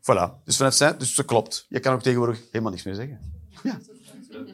[0.00, 0.44] Voilà.
[0.44, 0.98] Dus vanuit zijn...
[0.98, 1.66] Dus dat klopt.
[1.68, 3.42] Je kan ook tegenwoordig helemaal niks meer zeggen.
[3.62, 3.80] Ja.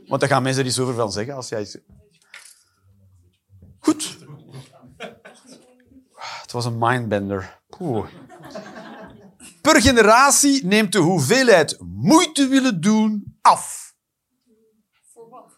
[0.06, 1.82] Want dan gaan mensen er iets over van zeggen als jij...
[3.78, 4.18] Goed.
[6.16, 7.60] Het was een mindbender.
[7.68, 8.06] Poeh.
[9.60, 13.94] Per generatie neemt de hoeveelheid moeite willen doen af.
[15.12, 15.52] Voor wat?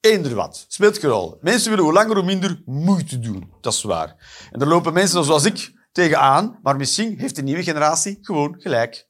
[0.00, 0.64] Eender wat.
[0.68, 1.38] Speelt geen rol.
[1.40, 3.52] Mensen willen hoe langer hoe minder moeite doen.
[3.60, 4.16] Dat is waar.
[4.50, 9.08] En er lopen mensen zoals ik tegenaan, maar misschien heeft de nieuwe generatie gewoon gelijk.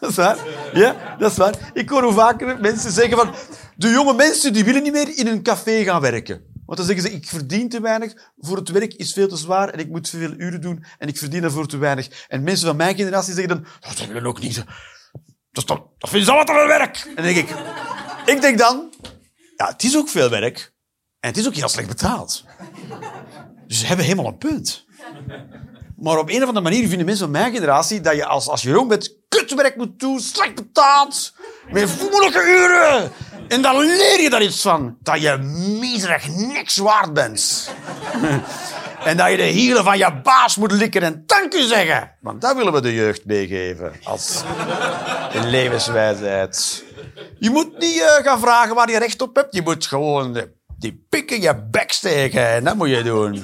[0.00, 0.38] Dat is waar.
[0.72, 1.70] Ja, dat is waar.
[1.72, 3.34] Ik hoor hoe vaker mensen zeggen van...
[3.76, 6.49] De jonge mensen die willen niet meer in een café gaan werken.
[6.70, 9.68] Want dan zeggen ze, ik verdien te weinig, voor het werk is veel te zwaar
[9.68, 12.26] en ik moet veel uren doen en ik verdien daarvoor te weinig.
[12.28, 14.64] En mensen van mijn generatie zeggen dan, "Oh, dat willen ook niet.
[15.50, 17.12] Dat, toch, dat vinden ze allemaal werk.
[17.16, 17.54] En denk ik,
[18.26, 18.94] ik denk dan,
[19.56, 20.72] ja, het is ook veel werk.
[21.20, 22.44] En het is ook heel slecht betaald.
[23.66, 24.84] Dus ze hebben helemaal een punt.
[25.96, 28.62] Maar op een of andere manier vinden mensen van mijn generatie dat je als, als
[28.62, 31.34] je jong bent kutwerk moet doen, slecht betaald,
[31.70, 33.12] met moeilijke uren.
[33.50, 34.96] En dan leer je daar iets van.
[35.02, 35.36] Dat je
[35.80, 37.70] miserig niks waard bent.
[39.04, 42.16] En dat je de hielen van je baas moet likken en dank u zeggen.
[42.20, 44.42] Want dat willen we de jeugd meegeven als
[45.32, 46.84] een levenswijsheid.
[47.38, 49.54] Je moet niet eh, gaan vragen waar je recht op hebt.
[49.54, 50.44] Je moet gewoon
[50.78, 52.48] die pik in je bek steken.
[52.48, 53.42] En dat moet je doen.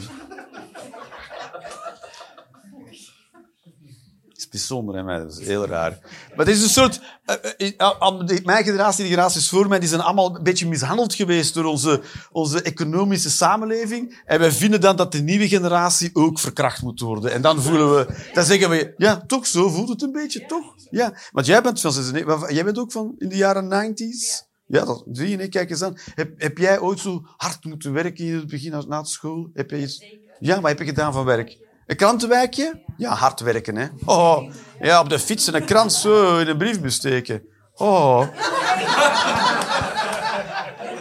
[4.56, 5.18] Is bijzonder, hè, mij.
[5.18, 5.98] Dat is heel raar.
[6.36, 7.00] Maar het is een soort...
[7.24, 11.14] eh, eh, eh, mijn generatie, die generaties voor mij, die zijn allemaal een beetje mishandeld
[11.14, 12.00] geweest door onze,
[12.30, 14.22] onze economische samenleving.
[14.24, 17.32] En wij vinden dan dat de nieuwe generatie ook verkracht moet worden.
[17.32, 18.06] En dan voelen we...
[18.32, 18.94] Dan zeggen we...
[18.96, 20.74] Ja, toch zo voelt het een beetje, toch?
[20.90, 21.14] Ja.
[21.32, 21.92] Want jij bent van...
[21.92, 24.44] 96 Jij bent ook van in de jaren 90s?
[24.66, 25.36] Ja, dat zie je.
[25.36, 25.48] hè.
[25.48, 25.98] Kijk eens aan.
[26.14, 29.50] Heb, heb jij ooit zo hard moeten werken in het begin na de school?
[29.54, 30.04] Heb iets...
[30.38, 31.65] Ja, wat heb je gedaan van werk?
[31.86, 32.82] Een krantenwijkje?
[32.96, 33.86] Ja, hard werken, hè.
[34.04, 37.42] Oh, ja, op de fiets en een krant zo in een briefbus steken.
[37.74, 38.18] Oh.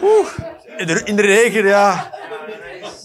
[0.02, 0.28] Oeh.
[0.76, 2.10] In de, in de regen, ja.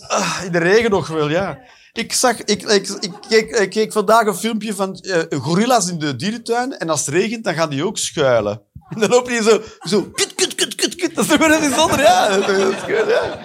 [0.08, 1.60] Ah, in de regen nog wel, ja.
[1.94, 6.00] Ik, zag, ik, ik, ik, keek, ik keek vandaag een filmpje van eh, gorilla's in
[6.00, 6.78] de dierentuin.
[6.78, 8.62] En als het regent, dan gaan die ook schuilen.
[8.90, 9.62] En dan lopen die zo...
[9.80, 11.16] zo kut, kut, kut, kut, kut.
[11.16, 12.38] Dat is toch wel een bijzonder, ja.
[12.38, 13.40] Dat is goed, ja.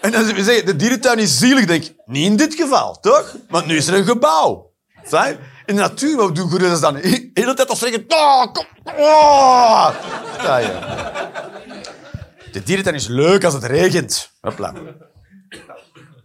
[0.00, 1.66] En dan zeggen de dierentuin is zielig.
[1.66, 3.36] Denk ik, niet in dit geval, toch?
[3.48, 4.72] Want nu is er een gebouw.
[5.04, 5.36] Zie je?
[5.66, 6.94] In de natuur, wat doen gorillas dan?
[7.00, 8.04] De hele tijd als zeggen...
[8.08, 9.90] Oh, kom, oh.
[12.52, 14.30] De dierentuin is leuk als het regent.
[14.40, 14.74] Hopla.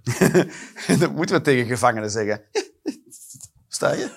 [0.99, 2.41] Dat moeten we tegen gevangenen zeggen.
[3.67, 4.09] Sta je?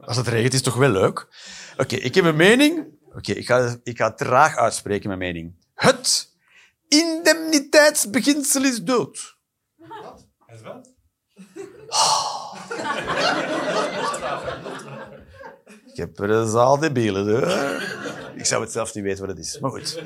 [0.00, 1.26] Als het regent is het toch wel leuk?
[1.76, 2.86] Oké, ik heb een mening.
[3.14, 5.54] Oké, ik, ga, ik ga traag uitspreken mijn mening.
[5.74, 6.31] Het
[6.92, 9.36] indemniteitsbeginsel is dood.
[9.76, 10.26] Wat?
[15.86, 17.28] Ik heb er een zaal debielen.
[17.28, 17.82] hoor.
[18.36, 20.02] Ik zou het zelf niet weten wat het is, maar goed.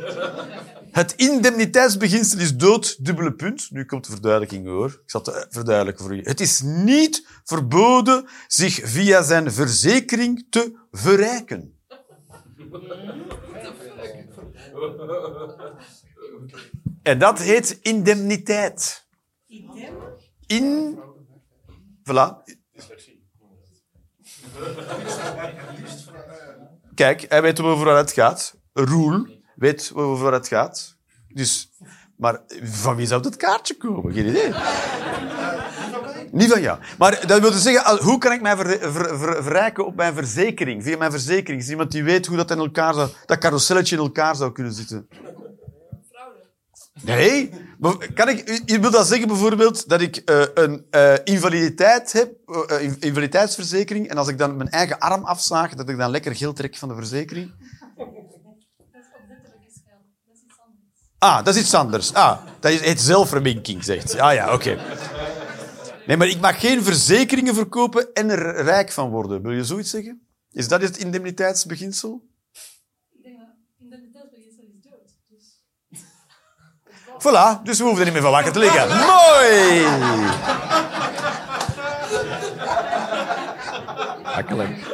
[0.90, 3.70] Het indemniteitsbeginsel is dood, dubbele punt.
[3.70, 4.88] Nu komt de verduidelijking hoor.
[4.88, 6.20] Ik zal het eh, verduidelijken voor u.
[6.22, 11.78] Het is niet verboden zich via zijn verzekering te verrijken.
[17.02, 19.06] En dat heet indemniteit.
[20.46, 20.98] In...
[22.02, 22.54] Voilà.
[26.94, 28.60] Kijk, hij weet over het gaat.
[28.72, 30.98] Roel weet over het gaat.
[31.28, 31.70] Dus,
[32.16, 34.12] maar van wie zou dat kaartje komen?
[34.12, 34.52] Geen idee.
[36.36, 36.78] Niet van jou.
[36.98, 40.14] Maar dat wil dus zeggen, hoe kan ik mij ver, ver- ver- verrijken op mijn
[40.14, 40.82] verzekering?
[40.82, 41.58] Via mijn verzekering.
[41.60, 44.52] Is er iemand die weet hoe dat in elkaar zou, dat carouselletje in elkaar zou
[44.52, 45.08] kunnen zitten?
[47.02, 47.50] Nee.
[47.78, 52.32] Maar Kan ik, je wil dat zeggen bijvoorbeeld dat ik eh, een eh, invaliditeit heb,
[52.46, 56.36] eh, in- invaliditeitsverzekering, en als ik dan mijn eigen arm afzaag, dat ik dan lekker
[56.36, 57.50] geld trek van de verzekering?
[57.96, 58.12] Dat is
[59.14, 60.02] opzettelijk is geld.
[60.26, 61.18] Dat is iets anders.
[61.18, 62.14] Ah, dat is iets anders.
[62.14, 64.18] Ah, dat is het zelfverminking, zegt.
[64.18, 64.78] Ah ja, oké.
[66.06, 69.42] Nee, maar ik mag geen verzekeringen verkopen en er rijk van worden.
[69.42, 70.26] Wil je zoiets zeggen?
[70.52, 72.22] Is dat het indemniteitsbeginsel?
[73.12, 73.48] Ik denk dat
[73.78, 75.16] indemniteitsbeginsel is dood.
[75.28, 75.62] Dus
[77.24, 78.88] Voilà, dus we hoeven er niet meer van wakker te liggen.
[78.88, 79.84] Mooi!
[84.22, 84.84] Makkelijk.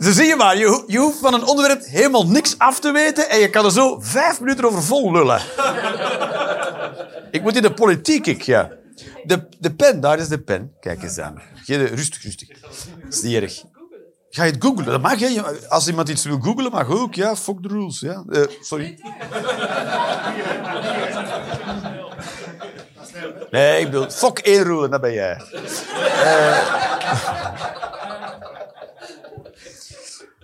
[0.00, 3.30] Zo zie je maar, je, je hoeft van een onderwerp helemaal niks af te weten
[3.30, 5.40] en je kan er zo vijf minuten over vol lullen.
[7.30, 8.70] Ik moet in de politiek, ik, ja.
[9.24, 10.72] De, de pen, daar is de pen.
[10.80, 11.42] Kijk eens aan.
[11.54, 12.48] Geen- Rustig, rustig.
[12.60, 13.62] Dat niet erg.
[14.30, 14.84] Ga je het googlen?
[14.84, 15.42] Dat mag, hè.
[15.68, 17.14] Als iemand iets wil googlen, mag ook.
[17.14, 18.00] Ja, fuck the rules.
[18.00, 18.24] Ja.
[18.30, 18.98] Eh, sorry.
[23.50, 25.40] Nee, ik bedoel, fuck één rule, dat ben jij.
[26.24, 26.58] Eh.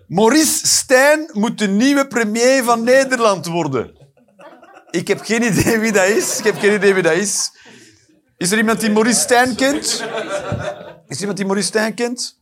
[0.09, 3.97] Maurice Stijn moet de nieuwe premier van Nederland worden.
[4.91, 6.39] Ik heb geen idee wie dat is.
[6.39, 7.51] Ik heb geen idee wie dat is.
[8.37, 9.85] Is er iemand die Maurice Stijn kent?
[11.07, 12.39] Is er iemand die Maurice Stijn kent?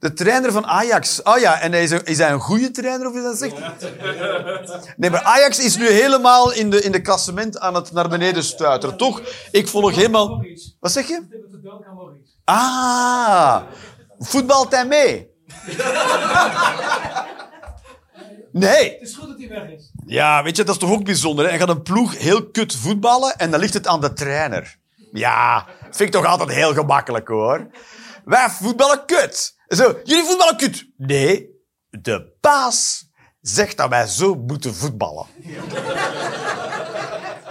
[0.00, 1.22] De trainer van Ajax.
[1.22, 3.54] Oh ja, en hij is, is hij een goede trainer of is dat zegt?
[4.96, 8.44] Nee, maar Ajax is nu helemaal in de, in de klassement aan het naar beneden
[8.44, 8.96] stuiteren.
[8.96, 9.22] Toch?
[9.50, 10.44] Ik volg helemaal...
[10.80, 11.22] Wat zeg je?
[12.44, 13.62] Ah,
[14.18, 15.33] voetbalt hij mee?
[18.52, 18.92] Nee.
[18.92, 19.90] Het is goed dat hij weg is.
[20.06, 21.44] Ja, weet je, dat is toch ook bijzonder.
[21.44, 21.50] Hè?
[21.50, 24.76] Hij gaat een ploeg heel kut voetballen en dan ligt het aan de trainer.
[25.12, 27.66] Ja, vind ik toch altijd heel gemakkelijk, hoor.
[28.24, 29.56] Wij voetballen kut.
[29.68, 30.86] Zo, jullie voetballen kut.
[30.96, 31.50] Nee,
[31.90, 33.08] de baas
[33.40, 35.26] zegt dat wij zo moeten voetballen.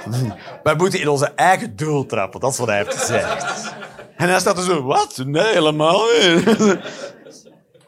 [0.63, 3.73] Wij moeten in onze eigen doel trappen, dat is wat hij heeft gezegd.
[4.17, 5.17] En hij staat er zo, wat?
[5.25, 6.45] Nee, helemaal niet.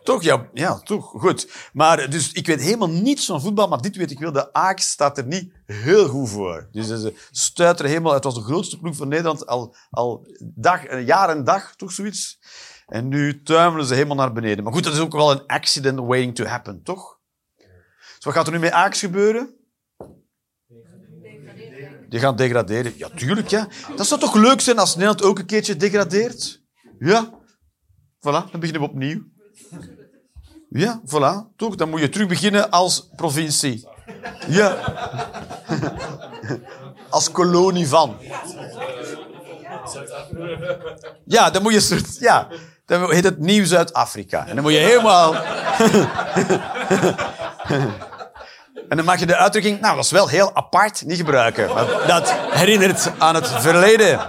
[0.06, 1.70] Toch, ja, ja, toch, goed.
[1.74, 4.32] Maar dus, ik weet helemaal niets van voetbal, maar dit weet ik wel.
[4.32, 6.68] De Ajax staat er niet heel goed voor.
[6.72, 8.14] Dus ze stuiteren helemaal...
[8.14, 11.91] Het was de grootste ploeg van Nederland al, al dag, een jaar en dag, toch
[11.91, 12.39] zoiets?
[12.88, 14.64] En nu tuimelen ze helemaal naar beneden.
[14.64, 17.20] Maar goed, dat is ook wel een accident waiting to happen, toch?
[18.16, 19.56] Dus wat gaat er nu met Ajax gebeuren?
[22.10, 22.93] Die gaan degraderen.
[22.97, 23.68] Ja, tuurlijk, ja.
[23.95, 26.64] Dat zou toch leuk zijn als Nederland ook een keertje degradeert?
[26.99, 27.43] Ja.
[28.20, 29.34] Voilà, dan beginnen we opnieuw.
[30.76, 31.55] Ja, voilà.
[31.55, 31.76] Toch?
[31.76, 33.88] Dan moet je terug beginnen als provincie.
[34.47, 34.78] Ja.
[37.09, 38.17] Als kolonie van.
[41.26, 42.01] Ja, dan moet je...
[42.19, 42.47] Ja,
[42.86, 44.47] dan heet het Nieuw Zuid-Afrika.
[44.47, 45.36] En dan moet je helemaal...
[48.89, 51.67] En dan mag je de uitdrukking, nou, dat is wel heel apart, niet gebruiken.
[51.67, 54.19] Want dat herinnert aan het verleden.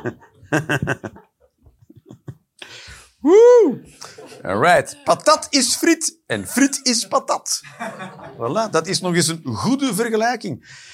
[3.20, 3.80] Woe!
[4.42, 4.96] Alright.
[5.04, 7.60] Patat is friet en friet is patat.
[8.36, 10.84] Voilà, dat is nog eens een goede vergelijking.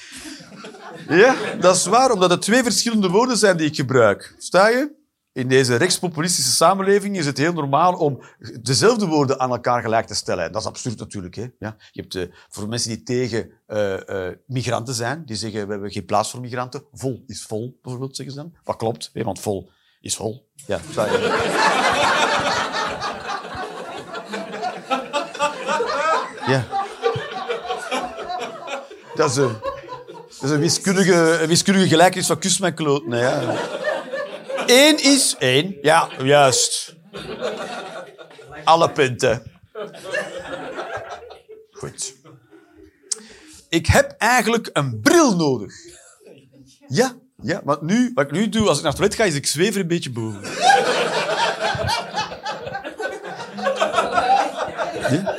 [1.07, 4.35] Ja, dat is waar, omdat het twee verschillende woorden zijn die ik gebruik.
[4.37, 5.02] Sta je?
[5.33, 8.23] In deze rechtspopulistische samenleving is het heel normaal om
[8.61, 10.51] dezelfde woorden aan elkaar gelijk te stellen.
[10.51, 11.35] Dat is absurd natuurlijk.
[11.35, 11.47] Hè?
[11.59, 15.71] Ja, je hebt eh, voor mensen die tegen eh, eh, migranten zijn, die zeggen we
[15.71, 16.83] hebben geen plaats voor migranten.
[16.91, 18.53] Vol is vol, bijvoorbeeld, zeggen ze dan.
[18.63, 19.71] Wat klopt, hè, want vol
[20.01, 20.49] is vol.
[20.67, 20.79] Ja.
[26.47, 26.67] Ja.
[29.15, 29.55] Dat is een,
[30.11, 33.07] dat is een wiskundige, een wiskundige van kus met kloot.
[33.07, 33.55] Nee, ja.
[34.65, 35.77] Eén is één.
[35.81, 36.95] Ja, juist.
[38.63, 39.43] Alle punten.
[41.71, 42.13] Goed.
[43.69, 45.73] Ik heb eigenlijk een bril nodig.
[46.87, 49.35] Ja, ja, want nu, wat ik nu doe als ik naar het toilet ga, is
[49.35, 50.41] ik zweef er een beetje boven.
[55.09, 55.35] Ja?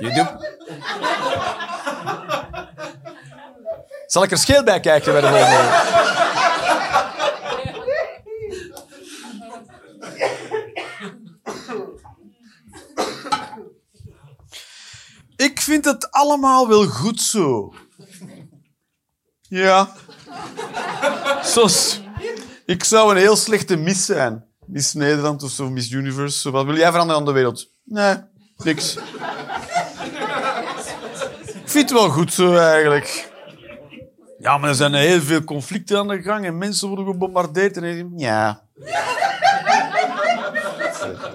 [0.00, 0.48] Je doet...
[4.06, 5.98] Zal ik er scheel bij kijken bij de volgende?
[15.36, 17.74] Ik vind het allemaal wel goed zo.
[19.40, 19.92] Ja.
[21.42, 22.00] Sos.
[22.66, 24.44] Ik zou een heel slechte Miss zijn.
[24.66, 26.50] Miss Nederland of zo, Miss Universe.
[26.50, 27.70] Wat wil jij veranderen aan de wereld?
[27.84, 28.16] Nee,
[28.56, 28.96] niks.
[31.70, 33.30] Vind het wel goed zo, eigenlijk.
[34.38, 37.76] Ja, maar er zijn heel veel conflicten aan de gang en mensen worden gebombardeerd.
[37.76, 38.62] En ik ja.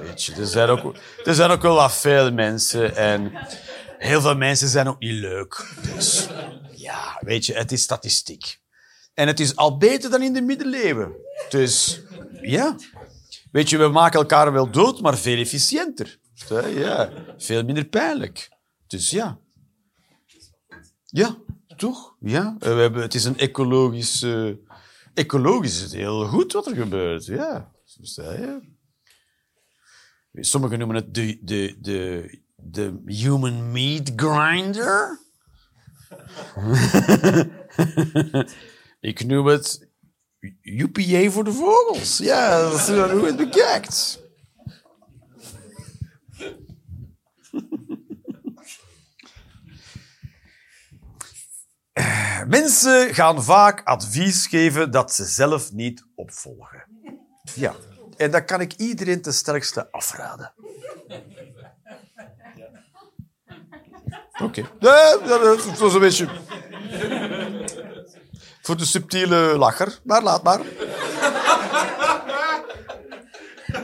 [0.01, 3.31] Weet je, er zijn, ook, er zijn ook wel wat veel mensen en
[3.97, 5.67] heel veel mensen zijn ook niet leuk.
[5.93, 6.27] Dus
[6.71, 8.59] ja, weet je, het is statistiek.
[9.13, 11.11] En het is al beter dan in de middeleeuwen.
[11.49, 12.01] Dus
[12.41, 12.75] ja.
[13.51, 16.17] Weet je, we maken elkaar wel dood, maar veel efficiënter.
[16.75, 18.49] Ja, veel minder pijnlijk.
[18.87, 19.37] Dus ja.
[21.15, 21.35] Ja,
[21.75, 22.15] toch?
[22.19, 22.55] Ja.
[22.59, 24.25] Eh, We hebben, het is een ecologisch...
[25.13, 27.25] ecologisch is het heel goed wat er gebeurt.
[27.25, 27.71] Ja.
[30.33, 35.19] Sommigen noemen het de, de, de, de human meat grinder.
[38.99, 39.89] Ik noem het
[40.61, 42.17] UPA voor de vogels.
[42.17, 44.23] Ja, dat is hoe het bekijkt.
[52.47, 56.83] Mensen gaan vaak advies geven dat ze zelf niet opvolgen.
[57.53, 57.73] Ja,
[58.17, 60.53] en dat kan ik iedereen ten sterkste afraden.
[64.41, 64.69] Oké.
[64.79, 66.27] Ja, dat was een beetje...
[68.61, 69.99] Voor de subtiele lacher.
[70.03, 70.61] Maar laat maar.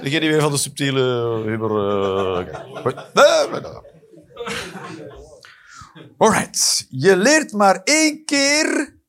[0.02, 1.02] Degene die weer van de subtiele
[1.46, 1.58] eh,
[3.14, 5.11] nee.
[6.22, 6.86] Alright.
[6.90, 9.00] Je leert maar één keer...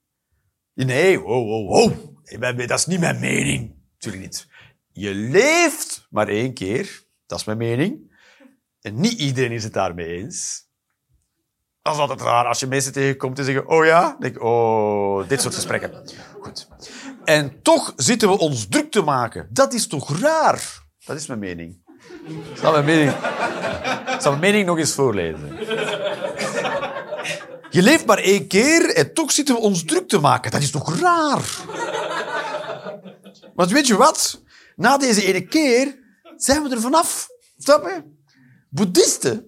[0.74, 2.68] Nee, wow, wow, wow.
[2.68, 3.74] Dat is niet mijn mening.
[3.92, 4.46] Natuurlijk niet.
[4.92, 7.02] Je leeft maar één keer.
[7.26, 8.16] Dat is mijn mening.
[8.80, 10.66] En niet iedereen is het daarmee eens.
[11.82, 14.00] Dat is altijd raar als je mensen tegenkomt en zeggen: Oh ja?
[14.00, 16.10] Dan denk ik: Oh, dit soort gesprekken.
[16.40, 16.68] Goed.
[17.24, 19.48] En toch zitten we ons druk te maken.
[19.50, 20.82] Dat is toch raar?
[21.04, 21.80] Dat is mijn mening.
[22.26, 23.10] Ik zal mijn mening,
[24.14, 25.58] ik zal mijn mening nog eens voorlezen.
[27.72, 30.50] Je leeft maar één keer en toch zitten we ons druk te maken.
[30.50, 31.42] Dat is toch raar?
[33.54, 34.42] Want weet je wat?
[34.76, 35.98] Na deze ene keer
[36.36, 37.28] zijn we er vanaf.
[37.58, 38.02] Snap je?
[38.70, 39.46] Boeddhisten,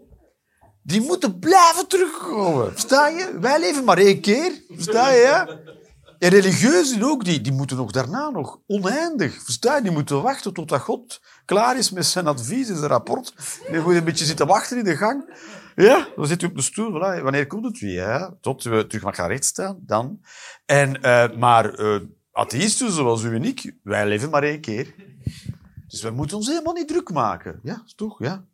[0.82, 2.72] die moeten blijven terugkomen.
[2.72, 3.38] Versta je?
[3.40, 4.62] Wij leven maar één keer.
[4.68, 5.58] Versta je?
[6.24, 9.42] En religieuzen ook, die, die moeten nog daarna nog oneindig.
[9.42, 9.82] Versta je?
[9.82, 13.34] Die moeten wachten totdat God klaar is met zijn advies en zijn rapport.
[13.70, 15.38] Die moet een beetje zitten wachten in de gang.
[15.74, 16.90] Ja, dan zit u op de stoel.
[16.90, 17.22] Voilà.
[17.22, 18.36] Wanneer komt het weer?
[18.40, 20.20] Tot we terug mag gaan rechtstaan, dan.
[20.66, 22.00] En, eh, maar eh
[22.32, 24.94] atheïsten zoals u en ik, wij leven maar één keer.
[25.86, 27.60] Dus we moeten ons helemaal niet druk maken.
[27.62, 28.18] Ja, is toch?
[28.18, 28.44] Ja.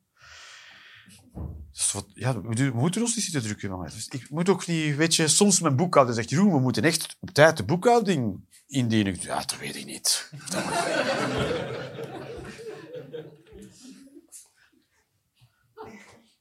[1.72, 3.70] Dus ja, we, moeten ons niet zitten drukken.
[3.70, 3.84] man.
[3.84, 7.16] Dus ik moet ook niet, weet je, soms mijn boekhouder zegt, Jeroen, we moeten echt
[7.20, 9.16] op tijd de boekhouding indienen.
[9.20, 10.30] Ja, dat weet ik niet.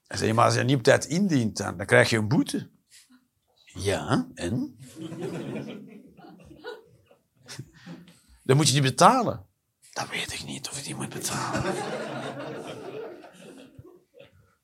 [0.08, 2.70] Hij zei, maar als je niet op tijd indient, dan, dan krijg je een boete.
[3.66, 4.78] Ja, en?
[8.44, 9.46] Dan moet je die betalen.
[9.94, 11.74] Dat weet ik niet of ik die moet betalen.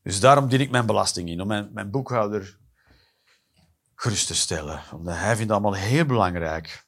[0.05, 2.57] Dus daarom dien ik mijn belasting in, om mijn, mijn boekhouder
[3.95, 4.81] gerust te stellen.
[4.93, 6.85] Omdat hij vindt het allemaal heel belangrijk.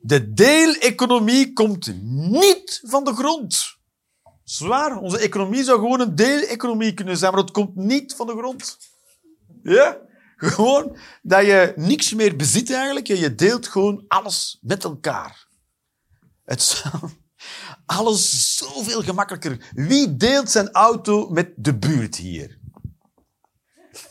[0.00, 3.78] De deeleconomie komt niet van de grond.
[4.44, 8.36] Zwaar, onze economie zou gewoon een deeleconomie kunnen zijn, maar dat komt niet van de
[8.36, 8.78] grond.
[9.62, 9.98] Ja?
[10.36, 15.48] Gewoon dat je niks meer bezit eigenlijk en je deelt gewoon alles met elkaar.
[16.44, 17.10] Het zou
[17.96, 19.70] alles zoveel gemakkelijker.
[19.74, 22.58] Wie deelt zijn auto met de buurt hier?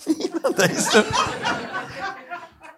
[0.05, 0.55] Niemand,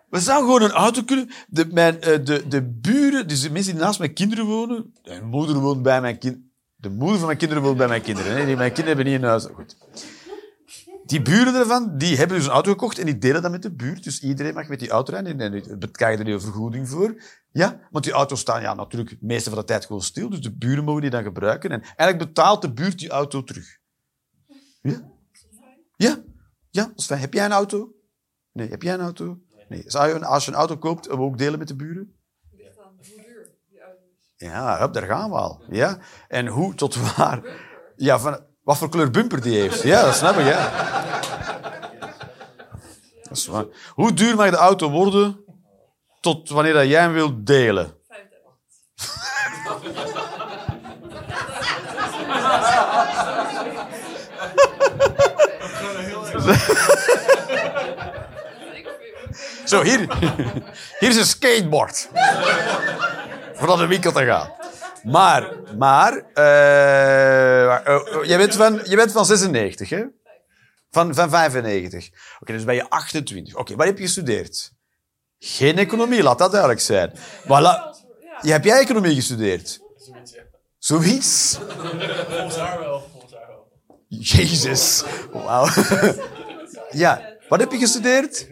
[0.09, 1.29] We zouden gewoon een auto kunnen...
[1.47, 4.93] De, mijn, eh, de, de buren, dus de mensen die naast mijn kinderen wonen...
[5.03, 6.37] Mijn moeder woont bij mijn kind...
[6.75, 8.33] De moeder van mijn kinderen woont bij mijn kinderen.
[8.57, 9.47] Mijn kinderen hebben niet een huis.
[9.53, 9.77] Goed.
[11.05, 13.71] Die buren ervan, die hebben dus een auto gekocht en die delen dat met de
[13.71, 14.03] buurt.
[14.03, 17.15] Dus iedereen mag met die auto rijden en die krijgen er een vergoeding voor.
[17.51, 20.29] Ja, want die auto's staan ja, natuurlijk de meeste van de tijd gewoon stil.
[20.29, 21.69] Dus de buren mogen die dan gebruiken.
[21.71, 23.77] En eigenlijk betaalt de buurt die auto terug.
[24.81, 25.09] Ja?
[25.95, 26.21] Ja,
[26.69, 26.91] ja.
[27.07, 27.93] Heb jij een auto?
[28.51, 29.39] Nee, heb jij een auto?
[29.69, 29.83] Nee.
[29.85, 32.15] Zou je, een- als je een auto koopt, we ook delen met de buren?
[34.35, 35.63] Ja, hup, daar gaan we al.
[35.69, 35.97] Ja?
[36.27, 37.41] En hoe tot waar?
[37.95, 39.81] Ja, van, wat voor kleur bumper die heeft.
[39.81, 40.69] Ja, dat snap ik, ja.
[43.23, 43.65] Dat is waar.
[43.93, 45.43] Hoe duur mag de auto worden
[46.21, 47.95] tot wanneer dat jij hem wilt delen?
[48.07, 49.61] 35.
[58.73, 59.99] Ik vind- Zo, hier,
[60.99, 62.09] hier is een skateboard.
[63.53, 64.49] Voor naar de winkel te gaan.
[65.03, 70.03] Maar, maar, eh, jij, bent van, je bent van 96, hè?
[70.91, 72.09] Van, van 95.
[72.39, 73.55] Oké, dus ben je 28.
[73.55, 74.73] Oké, wat heb je gestudeerd?
[75.43, 77.13] Geen economie, laat dat duidelijk zijn.
[77.47, 77.95] Maar la,
[78.41, 79.79] je, heb jij economie gestudeerd?
[79.97, 80.41] Zoiets, ja.
[80.77, 81.59] Zoiets?
[82.29, 83.67] Volgens haar wel, volgens haar wel.
[84.07, 85.03] Jezus.
[85.31, 85.67] Wauw.
[86.91, 88.47] Ja, wat heb je gestudeerd?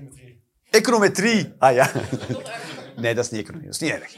[0.69, 1.53] Econometrie.
[1.57, 1.91] Ah ja.
[2.95, 3.65] Nee, dat is niet economie.
[3.65, 4.15] Dat is niet erg.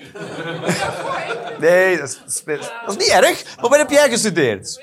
[1.60, 3.56] Nee, dat is, dat is niet erg.
[3.56, 4.82] Maar wat heb jij gestudeerd?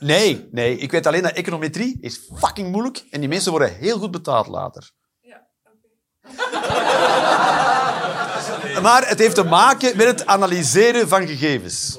[0.00, 0.76] Nee, nee.
[0.76, 4.46] Ik weet alleen dat econometrie is fucking moeilijk en die mensen worden heel goed betaald
[4.46, 4.90] later.
[8.82, 11.98] Maar het heeft te maken met het analyseren van gegevens.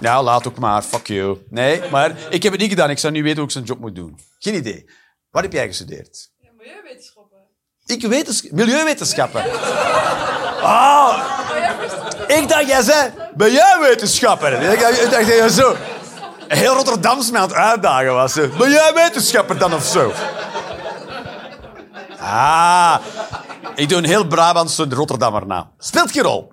[0.00, 0.82] Ja, laat ook maar.
[0.82, 1.38] Fuck you.
[1.50, 2.90] Nee, maar ik heb het niet gedaan.
[2.90, 4.18] Ik zou nu weten hoe ik zijn job moet doen.
[4.38, 4.90] Geen idee.
[5.30, 6.30] Wat heb jij gestudeerd?
[6.38, 7.38] Ja, milieuwetenschappen.
[7.86, 9.44] Ik wetens milieuwetenschappen.
[10.62, 11.18] Ah,
[12.26, 14.52] ik dacht jij zei milieuwetenschapper.
[14.72, 15.76] Ik dacht, ik dacht dat je zo
[16.48, 18.32] heel Rotterdams me aan het uitdagen was.
[18.32, 18.48] zo.
[18.58, 20.12] Milieuwetenschapper dan of zo.
[22.22, 22.98] Ah,
[23.74, 25.72] ik doe een heel Brabantse Rotterdammer na.
[25.78, 26.52] Speelt geen rol.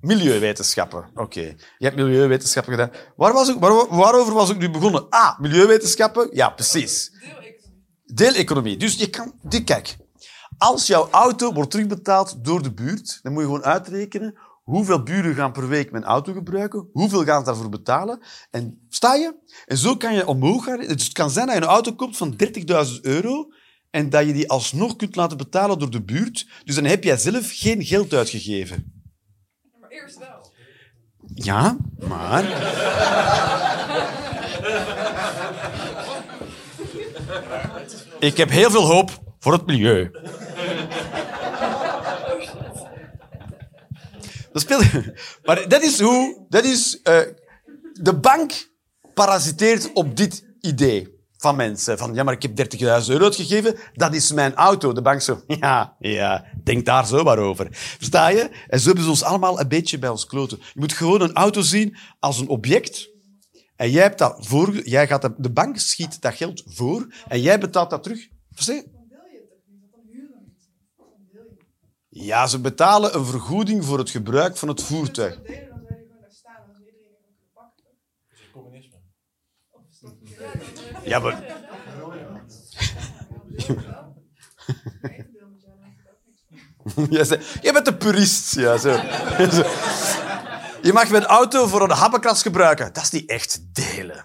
[0.00, 1.10] Milieuwetenschappen.
[1.14, 1.40] Oké.
[1.78, 2.90] Je hebt milieuwetenschappen gedaan.
[3.16, 5.08] Waar was waar, waarover was ik nu begonnen?
[5.08, 6.28] Ah, milieuwetenschappen.
[6.32, 7.12] Ja, precies.
[8.04, 8.76] Deeleconomie.
[8.76, 9.32] Dus je kan...
[9.42, 9.96] Die, kijk.
[10.58, 15.34] Als jouw auto wordt terugbetaald door de buurt, dan moet je gewoon uitrekenen hoeveel buren
[15.34, 18.22] gaan per week mijn auto gebruiken, hoeveel gaan ze daarvoor betalen.
[18.50, 19.34] En sta je?
[19.66, 20.78] En zo kan je omhoog gaan.
[20.78, 23.48] Dus het kan zijn dat je een auto koopt van 30.000 euro
[23.92, 26.46] en dat je die alsnog kunt laten betalen door de buurt.
[26.64, 29.04] Dus dan heb jij zelf geen geld uitgegeven.
[29.80, 30.52] Maar eerst wel.
[31.34, 32.44] Ja, maar...
[38.18, 40.10] Ik heb heel veel hoop voor het milieu.
[44.52, 44.84] Dat speelt...
[45.44, 46.46] Maar dat is hoe...
[46.48, 47.00] Dat is...
[47.02, 47.20] eh,
[47.92, 48.70] de bank
[49.14, 51.11] parasiteert op dit idee
[51.42, 51.98] van mensen.
[51.98, 54.92] Van, ja, maar ik heb 30.000 euro uitgegeven, dat is mijn auto.
[54.92, 57.66] De bank zo, ja, ja, denk daar zo maar over.
[57.70, 58.50] Versta je?
[58.68, 60.58] En zo hebben ze ons allemaal een beetje bij ons kloten.
[60.58, 63.10] Je moet gewoon een auto zien als een object.
[63.76, 67.40] En jij, hebt dat voor, jij gaat dat, de bank schiet dat geld voor en
[67.40, 68.28] jij betaalt dat terug.
[68.50, 69.00] Versta je?
[72.08, 75.36] Ja, ze betalen een vergoeding voor het gebruik van het voertuig.
[75.36, 76.62] Als ze dat deden, dan zou je gewoon daar staan.
[76.66, 77.84] Dan zou iedereen even kunnen pakken.
[78.28, 78.98] Dat is communisme.
[79.70, 80.12] Of is dat
[81.04, 81.42] Ja, maar...
[86.94, 88.54] Dan heb je bent de purist.
[88.54, 88.90] Ja, zo.
[90.82, 92.92] Je mag mijn auto voor een happenkras gebruiken.
[92.92, 94.24] Dat is niet echt delen.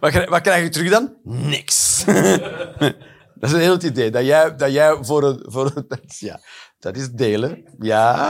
[0.00, 1.14] wat, krijg, wat krijg je terug dan?
[1.24, 2.04] Niks.
[2.04, 2.94] dat
[3.40, 4.10] is een heel het idee.
[4.10, 5.44] Dat jij, dat jij voor een...
[5.46, 6.40] Voor een ja,
[6.78, 7.64] dat is delen.
[7.78, 8.28] Ja.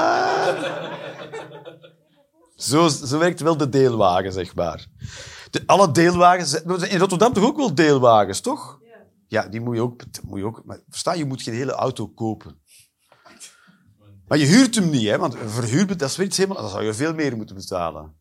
[2.61, 4.87] Zo, zo werkt wel de deelwagen, zeg maar.
[5.51, 6.63] De, alle deelwagens...
[6.63, 8.79] In Rotterdam toch ook wel deelwagens, toch?
[8.83, 8.97] Ja.
[9.29, 10.03] Ja, die moet je ook...
[10.23, 12.61] Moet je, ook maar versta, je moet geen hele auto kopen.
[14.27, 15.19] Maar je huurt hem niet, hè?
[15.19, 16.63] Want een verhuur, dat is weer iets helemaal...
[16.63, 18.15] Dan zou je veel meer moeten betalen.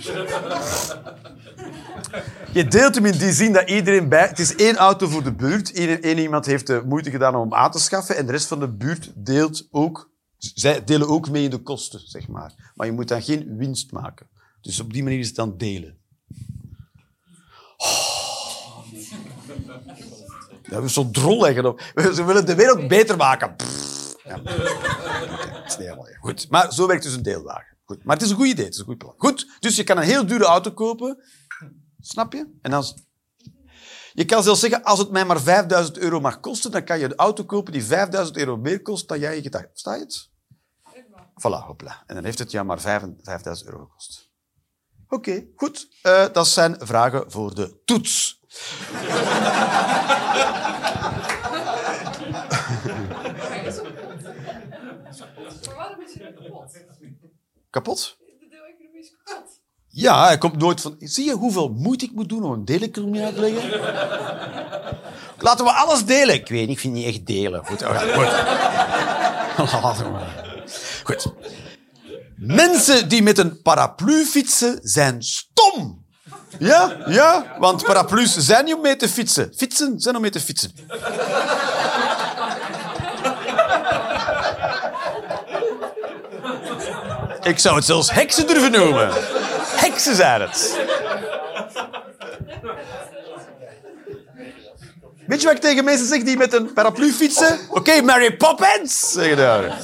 [2.52, 4.26] Je deelt hem in die zin dat iedereen bij...
[4.26, 5.78] Het is één auto voor de buurt.
[5.78, 8.16] Eén, één iemand heeft de moeite gedaan om hem aan te schaffen.
[8.16, 10.09] En de rest van de buurt deelt ook...
[10.40, 12.72] Zij delen ook mee in de kosten, zeg maar.
[12.74, 14.28] Maar je moet dan geen winst maken.
[14.60, 15.98] Dus op die manier is het dan delen.
[20.62, 21.80] Ja, we zo drol leggen op.
[22.14, 23.56] Ze willen de wereld beter maken.
[24.24, 24.36] Ja.
[24.36, 26.50] Dat is goed.
[26.50, 27.76] Maar zo werkt dus een deelwagen.
[27.84, 28.04] Goed.
[28.04, 29.14] Maar het is een goed idee, het is een goed plan.
[29.16, 31.24] Goed, dus je kan een heel dure auto kopen.
[32.00, 32.58] Snap je?
[32.62, 32.84] En dan...
[34.12, 37.04] Je kan zelfs zeggen, als het mij maar 5000 euro mag kosten, dan kan je
[37.04, 39.68] een auto kopen die 5000 euro meer kost dan jij je gedacht.
[39.70, 40.29] Versta je het?
[41.40, 42.02] Voilà, hopla.
[42.06, 44.30] En dan heeft het jou maar 5000 euro gekost.
[45.08, 45.88] Oké, goed.
[46.02, 48.40] Eh, dat zijn vragen voor de toets.
[55.76, 56.78] Waarom is hij kapot?
[57.70, 58.16] Kapot?
[58.18, 59.60] De deeleconomie is kapot.
[59.86, 60.96] Ja, hij komt nooit van...
[60.98, 63.80] Zie je hoeveel moeite ik moet doen om een deeleconomie uit te leggen?
[65.38, 66.34] Laten we alles delen.
[66.34, 67.66] Ik weet niet, ik vind het niet echt delen.
[67.66, 67.92] Goed, goed.
[69.82, 70.49] Laten we maar.
[72.36, 76.04] Mensen die met een paraplu fietsen zijn stom.
[76.58, 79.52] Ja, ja, want paraplu's zijn niet om mee te fietsen.
[79.56, 80.72] Fietsen zijn om mee te fietsen.
[87.42, 89.08] Ik zou het zelfs heksen durven noemen.
[89.76, 90.78] Heksen zijn het.
[95.26, 97.58] Weet je wat ik tegen mensen zeg die met een paraplu fietsen?
[97.68, 99.78] Oké, Mary Poppins, zeg je daar.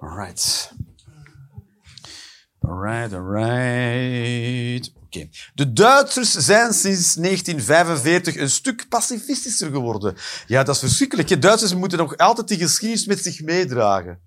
[0.00, 0.72] Alright.
[2.60, 4.92] Alright, alright.
[4.94, 5.28] Oké.
[5.54, 10.14] De Duitsers zijn sinds 1945 een stuk pacifistischer geworden.
[10.46, 11.28] Ja, dat is verschrikkelijk.
[11.28, 11.38] hè.
[11.38, 14.20] Duitsers moeten nog altijd die geschiedenis met zich meedragen.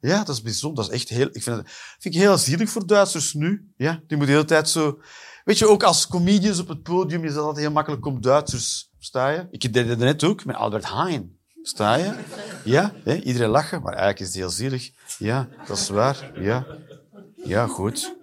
[0.00, 0.84] Ja, dat is bijzonder.
[0.84, 1.28] Dat is echt heel...
[1.32, 3.72] Ik vind het vind ik heel zielig voor Duitsers nu.
[3.76, 5.00] Ja, die moeten de hele tijd zo...
[5.44, 8.90] Weet je, ook als comedians op het podium is dat altijd heel makkelijk om Duitsers...
[8.98, 9.46] Sta?
[9.50, 11.39] Ik deed het net ook met Albert Heijn.
[11.62, 12.12] Sta je?
[12.64, 13.14] Ja, hè?
[13.14, 14.90] iedereen lachen, maar eigenlijk is het heel zielig.
[15.18, 16.30] Ja, dat is waar.
[16.34, 16.66] Ja,
[17.44, 18.14] ja goed.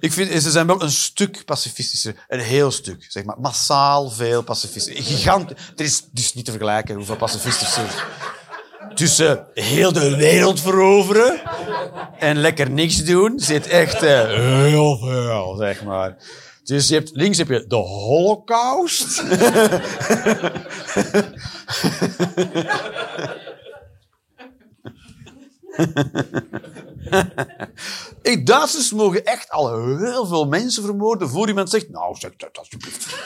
[0.00, 2.24] Ik vind, ze zijn wel een stuk pacifistischer.
[2.28, 3.06] Een heel stuk.
[3.08, 5.04] Zeg maar, massaal veel pacifistischer.
[5.04, 5.50] Gigant.
[5.50, 8.94] Er is dus niet te vergelijken hoeveel pacifistischer ze zijn.
[8.94, 11.40] Tussen heel de wereld veroveren
[12.18, 16.16] en lekker niks doen zit echt eh, heel veel, zeg maar.
[16.66, 19.18] Dus je hebt, links heb je de holocaust.
[28.22, 32.58] Ik, Duitsers mogen echt al heel veel mensen vermoorden voor iemand zegt, nou zeg dat
[32.58, 33.16] alsjeblieft.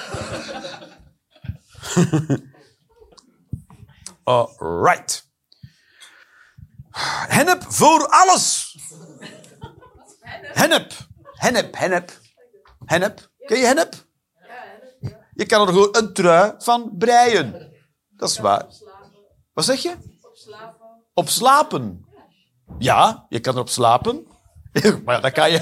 [4.25, 5.29] Alright.
[7.29, 8.77] Hennep voor alles.
[10.41, 10.93] Hennep.
[11.35, 12.19] Hennep, hennep.
[12.85, 13.30] Hennep.
[13.51, 13.95] Ken je hennep?
[15.35, 17.73] Je kan er gewoon een trui van breien.
[18.17, 18.65] Dat is waar.
[19.53, 19.95] Wat zeg je?
[21.15, 22.05] Op slapen.
[22.79, 24.27] Ja, je kan erop slapen.
[25.05, 25.61] Maar dat kan je...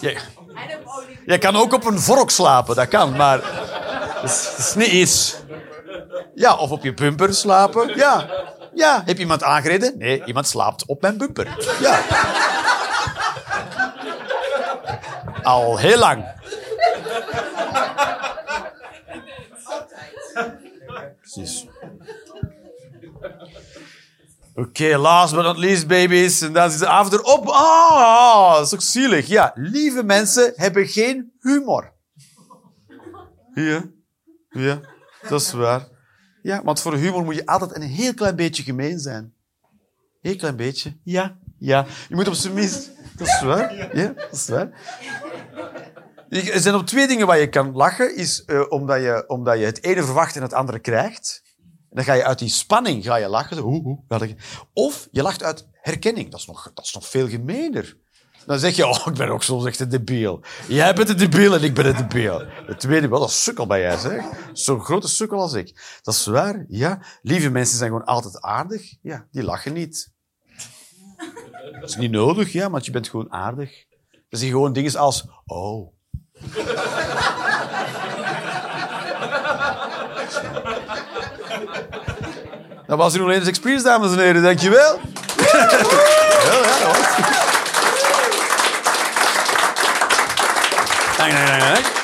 [0.00, 0.18] je...
[1.26, 3.40] Je kan ook op een vork slapen, dat kan, maar
[4.22, 5.36] dat is niet iets.
[6.34, 7.96] Ja, of op je bumper slapen.
[7.96, 8.30] Ja.
[8.74, 9.98] Ja, heb je iemand aangereden?
[9.98, 11.76] Nee, iemand slaapt op mijn bumper.
[11.80, 12.00] Ja.
[15.42, 16.35] Al heel lang.
[24.54, 26.40] Oké, last but not least, babies.
[26.40, 27.46] En dan is de avond erop.
[27.46, 29.26] Ah, dat is ook zielig.
[29.26, 31.92] Ja, lieve mensen hebben geen humor.
[33.54, 33.84] Ja,
[34.48, 34.80] ja,
[35.28, 35.88] dat is waar.
[36.42, 39.34] Ja, want voor humor moet je altijd een heel klein beetje gemeen zijn.
[40.20, 40.96] Heel klein beetje.
[41.02, 41.86] Ja, ja.
[42.08, 42.90] Je moet op zijn minst...
[43.16, 43.96] Dat is waar.
[43.96, 44.70] Ja, dat is waar.
[46.28, 48.16] Er zijn op twee dingen waar je kan lachen.
[48.16, 51.42] Is eh, omdat, je, omdat je het ene verwacht en het andere krijgt.
[51.90, 53.58] Dan ga je uit die spanning ga je lachen.
[53.58, 54.36] Hoe, hoe,
[54.72, 56.30] Of je lacht uit herkenning.
[56.30, 57.96] Dat is, nog, dat is nog veel gemener.
[58.46, 60.44] Dan zeg je, oh, ik ben ook soms echt een debiel.
[60.68, 62.42] Jij bent een debiel en ik ben een debiel.
[62.66, 64.24] Het tweede, wel, dat is sukkel bij jij, zeg.
[64.52, 65.98] Zo'n grote sukkel als ik.
[66.02, 67.02] Dat is waar, ja.
[67.22, 68.94] Lieve mensen zijn gewoon altijd aardig.
[69.02, 70.12] Ja, die lachen niet.
[71.80, 73.84] Dat is niet nodig, ja, want je bent gewoon aardig.
[74.10, 75.95] Dan zie je gewoon dingen als, oh.
[82.86, 84.42] Dat was uw Ladies Experience, dames en heren.
[84.42, 85.00] Dankjewel.
[85.36, 85.68] Ja,
[86.52, 87.16] ja, dat was
[91.16, 91.95] dank, dank, dank.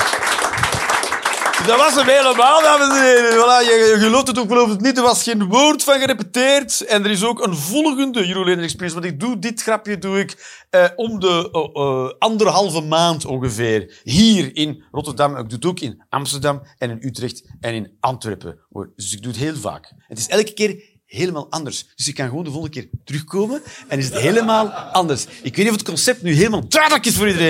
[1.67, 3.33] Dat was hem helemaal, dames en heren.
[3.33, 4.97] Voilà, je, je gelooft het of gelooft het niet.
[4.97, 6.81] Er was geen woord van gerepeteerd.
[6.81, 9.01] En er is ook een volgende Euro Ladies Experience.
[9.01, 14.01] Want ik doe dit grapje doe ik eh, om de eh, eh, anderhalve maand ongeveer.
[14.03, 15.37] Hier in Rotterdam.
[15.37, 18.59] Ik doe het ook in Amsterdam en in Utrecht en in Antwerpen.
[18.97, 19.93] Dus ik doe het heel vaak.
[20.09, 21.87] Het is elke keer helemaal anders.
[21.95, 25.25] Dus je kan gewoon de volgende keer terugkomen en is het helemaal anders.
[25.25, 27.41] Ik weet niet of het concept nu helemaal duidelijk is voor iedereen.